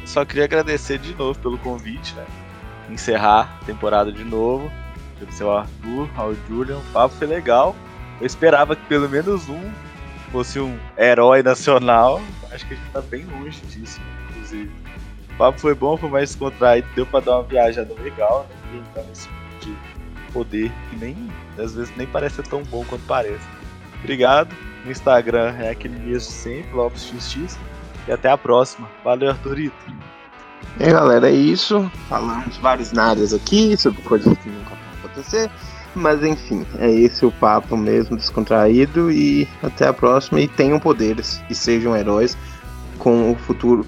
[0.05, 2.25] Só queria agradecer de novo pelo convite, né?
[2.91, 4.71] Encerrar a temporada de novo.
[5.23, 7.77] Agradecer ao Arthur, ao Julian, o papo foi legal.
[8.21, 9.73] Eu esperava que pelo menos um
[10.33, 12.21] fosse um herói nacional.
[12.51, 14.01] Acho que a gente tá bem longe disso,
[14.31, 14.71] inclusive.
[15.35, 18.81] O papo foi bom, foi mais descontraído, deu pra dar uma viajada legal, né?
[18.81, 19.29] Entrar nesse
[19.61, 19.77] de
[20.33, 21.17] poder que nem,
[21.57, 23.47] às vezes, nem parece tão bom quanto parece.
[24.01, 24.55] Obrigado.
[24.85, 27.57] No Instagram é aquele mesmo sempre, LopesXX.
[28.09, 28.89] E até a próxima.
[29.05, 29.77] Valeu, Arthurito.
[30.81, 31.89] E aí, galera, é isso.
[32.09, 34.75] Falamos vários nadas aqui sobre coisas que nunca
[35.13, 35.51] acontecer.
[35.95, 39.11] Mas enfim, é esse o papo mesmo, descontraído.
[39.11, 40.41] E até a próxima.
[40.41, 42.37] E tenham poderes e sejam heróis
[42.99, 43.87] com o futuro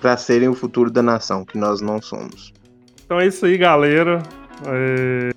[0.00, 2.52] para serem o futuro da nação, que nós não somos.
[3.04, 4.22] Então é isso aí, galera.
[4.66, 5.30] É,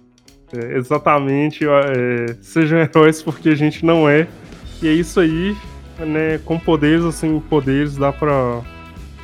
[0.54, 1.66] é, exatamente.
[1.66, 4.28] É, sejam heróis porque a gente não é.
[4.82, 5.56] E é isso aí,
[6.00, 6.40] né?
[6.46, 8.62] Com poderes, assim, poderes dá pra.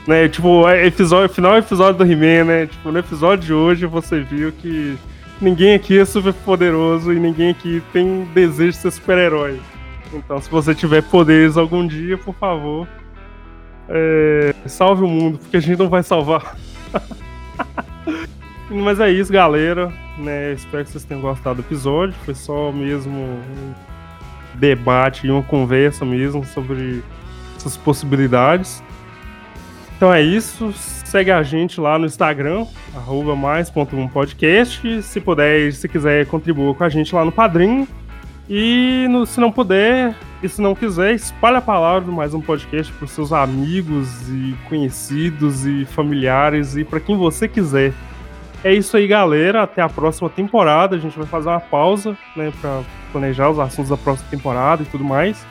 [0.07, 2.65] Né, tipo, é episódio, final episódio do He-Man, né?
[2.67, 4.97] Tipo, no episódio de hoje você viu que
[5.41, 9.59] ninguém aqui é super poderoso e ninguém aqui tem desejo de ser super-herói.
[10.13, 12.87] Então, se você tiver poderes algum dia, por favor,
[13.89, 16.55] é, salve o mundo, porque a gente não vai salvar.
[18.69, 19.91] Mas é isso, galera.
[20.17, 20.53] Né?
[20.53, 22.15] Espero que vocês tenham gostado do episódio.
[22.25, 23.73] Foi só mesmo um
[24.55, 27.03] debate e uma conversa mesmo sobre
[27.55, 28.83] essas possibilidades.
[29.95, 30.73] Então é isso.
[31.07, 35.01] Segue a gente lá no Instagram, arroba mais.1podcast.
[35.01, 37.87] Se puder, se quiser, contribua com a gente lá no Padrim.
[38.49, 42.41] E no, se não puder, e se não quiser, espalhe a palavra do mais um
[42.41, 47.93] podcast para os seus amigos e conhecidos e familiares e para quem você quiser.
[48.61, 49.63] É isso aí, galera.
[49.63, 50.97] Até a próxima temporada.
[50.97, 52.81] A gente vai fazer uma pausa, né, para
[53.13, 55.47] planejar os assuntos da próxima temporada e tudo mais.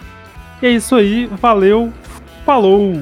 [0.61, 1.25] E é isso aí.
[1.41, 1.91] Valeu.
[2.45, 2.93] Falou.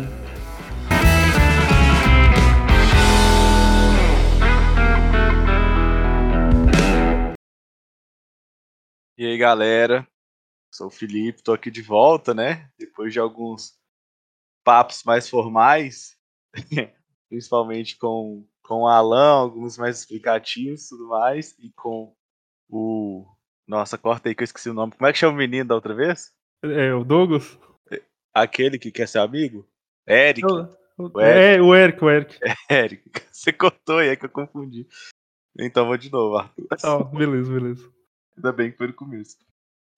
[9.16, 10.04] E aí, galera?
[10.72, 12.68] Sou o Felipe, tô aqui de volta, né?
[12.76, 13.78] Depois de alguns
[14.64, 16.18] papos mais formais,
[17.30, 22.12] principalmente com, com o Alan, alguns mais explicativos e tudo mais, e com
[22.68, 23.24] o.
[23.68, 24.92] Nossa, corta aí que eu esqueci o nome.
[24.96, 26.32] Como é que chama o menino da outra vez?
[26.64, 27.56] É, o Douglas?
[28.34, 29.64] Aquele que quer ser amigo?
[30.08, 30.44] Eric.
[30.44, 31.40] O, o Eric.
[31.40, 32.38] É, o Eric, o Eric.
[32.68, 33.28] Eric.
[33.30, 34.88] Você cortou aí, é que eu confundi.
[35.56, 36.66] Então vou de novo, Arthur.
[36.82, 37.94] Ah, beleza, beleza.
[38.36, 39.38] Ainda bem que foi no começo.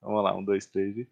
[0.01, 1.09] Vamos lá, um, dois, três e.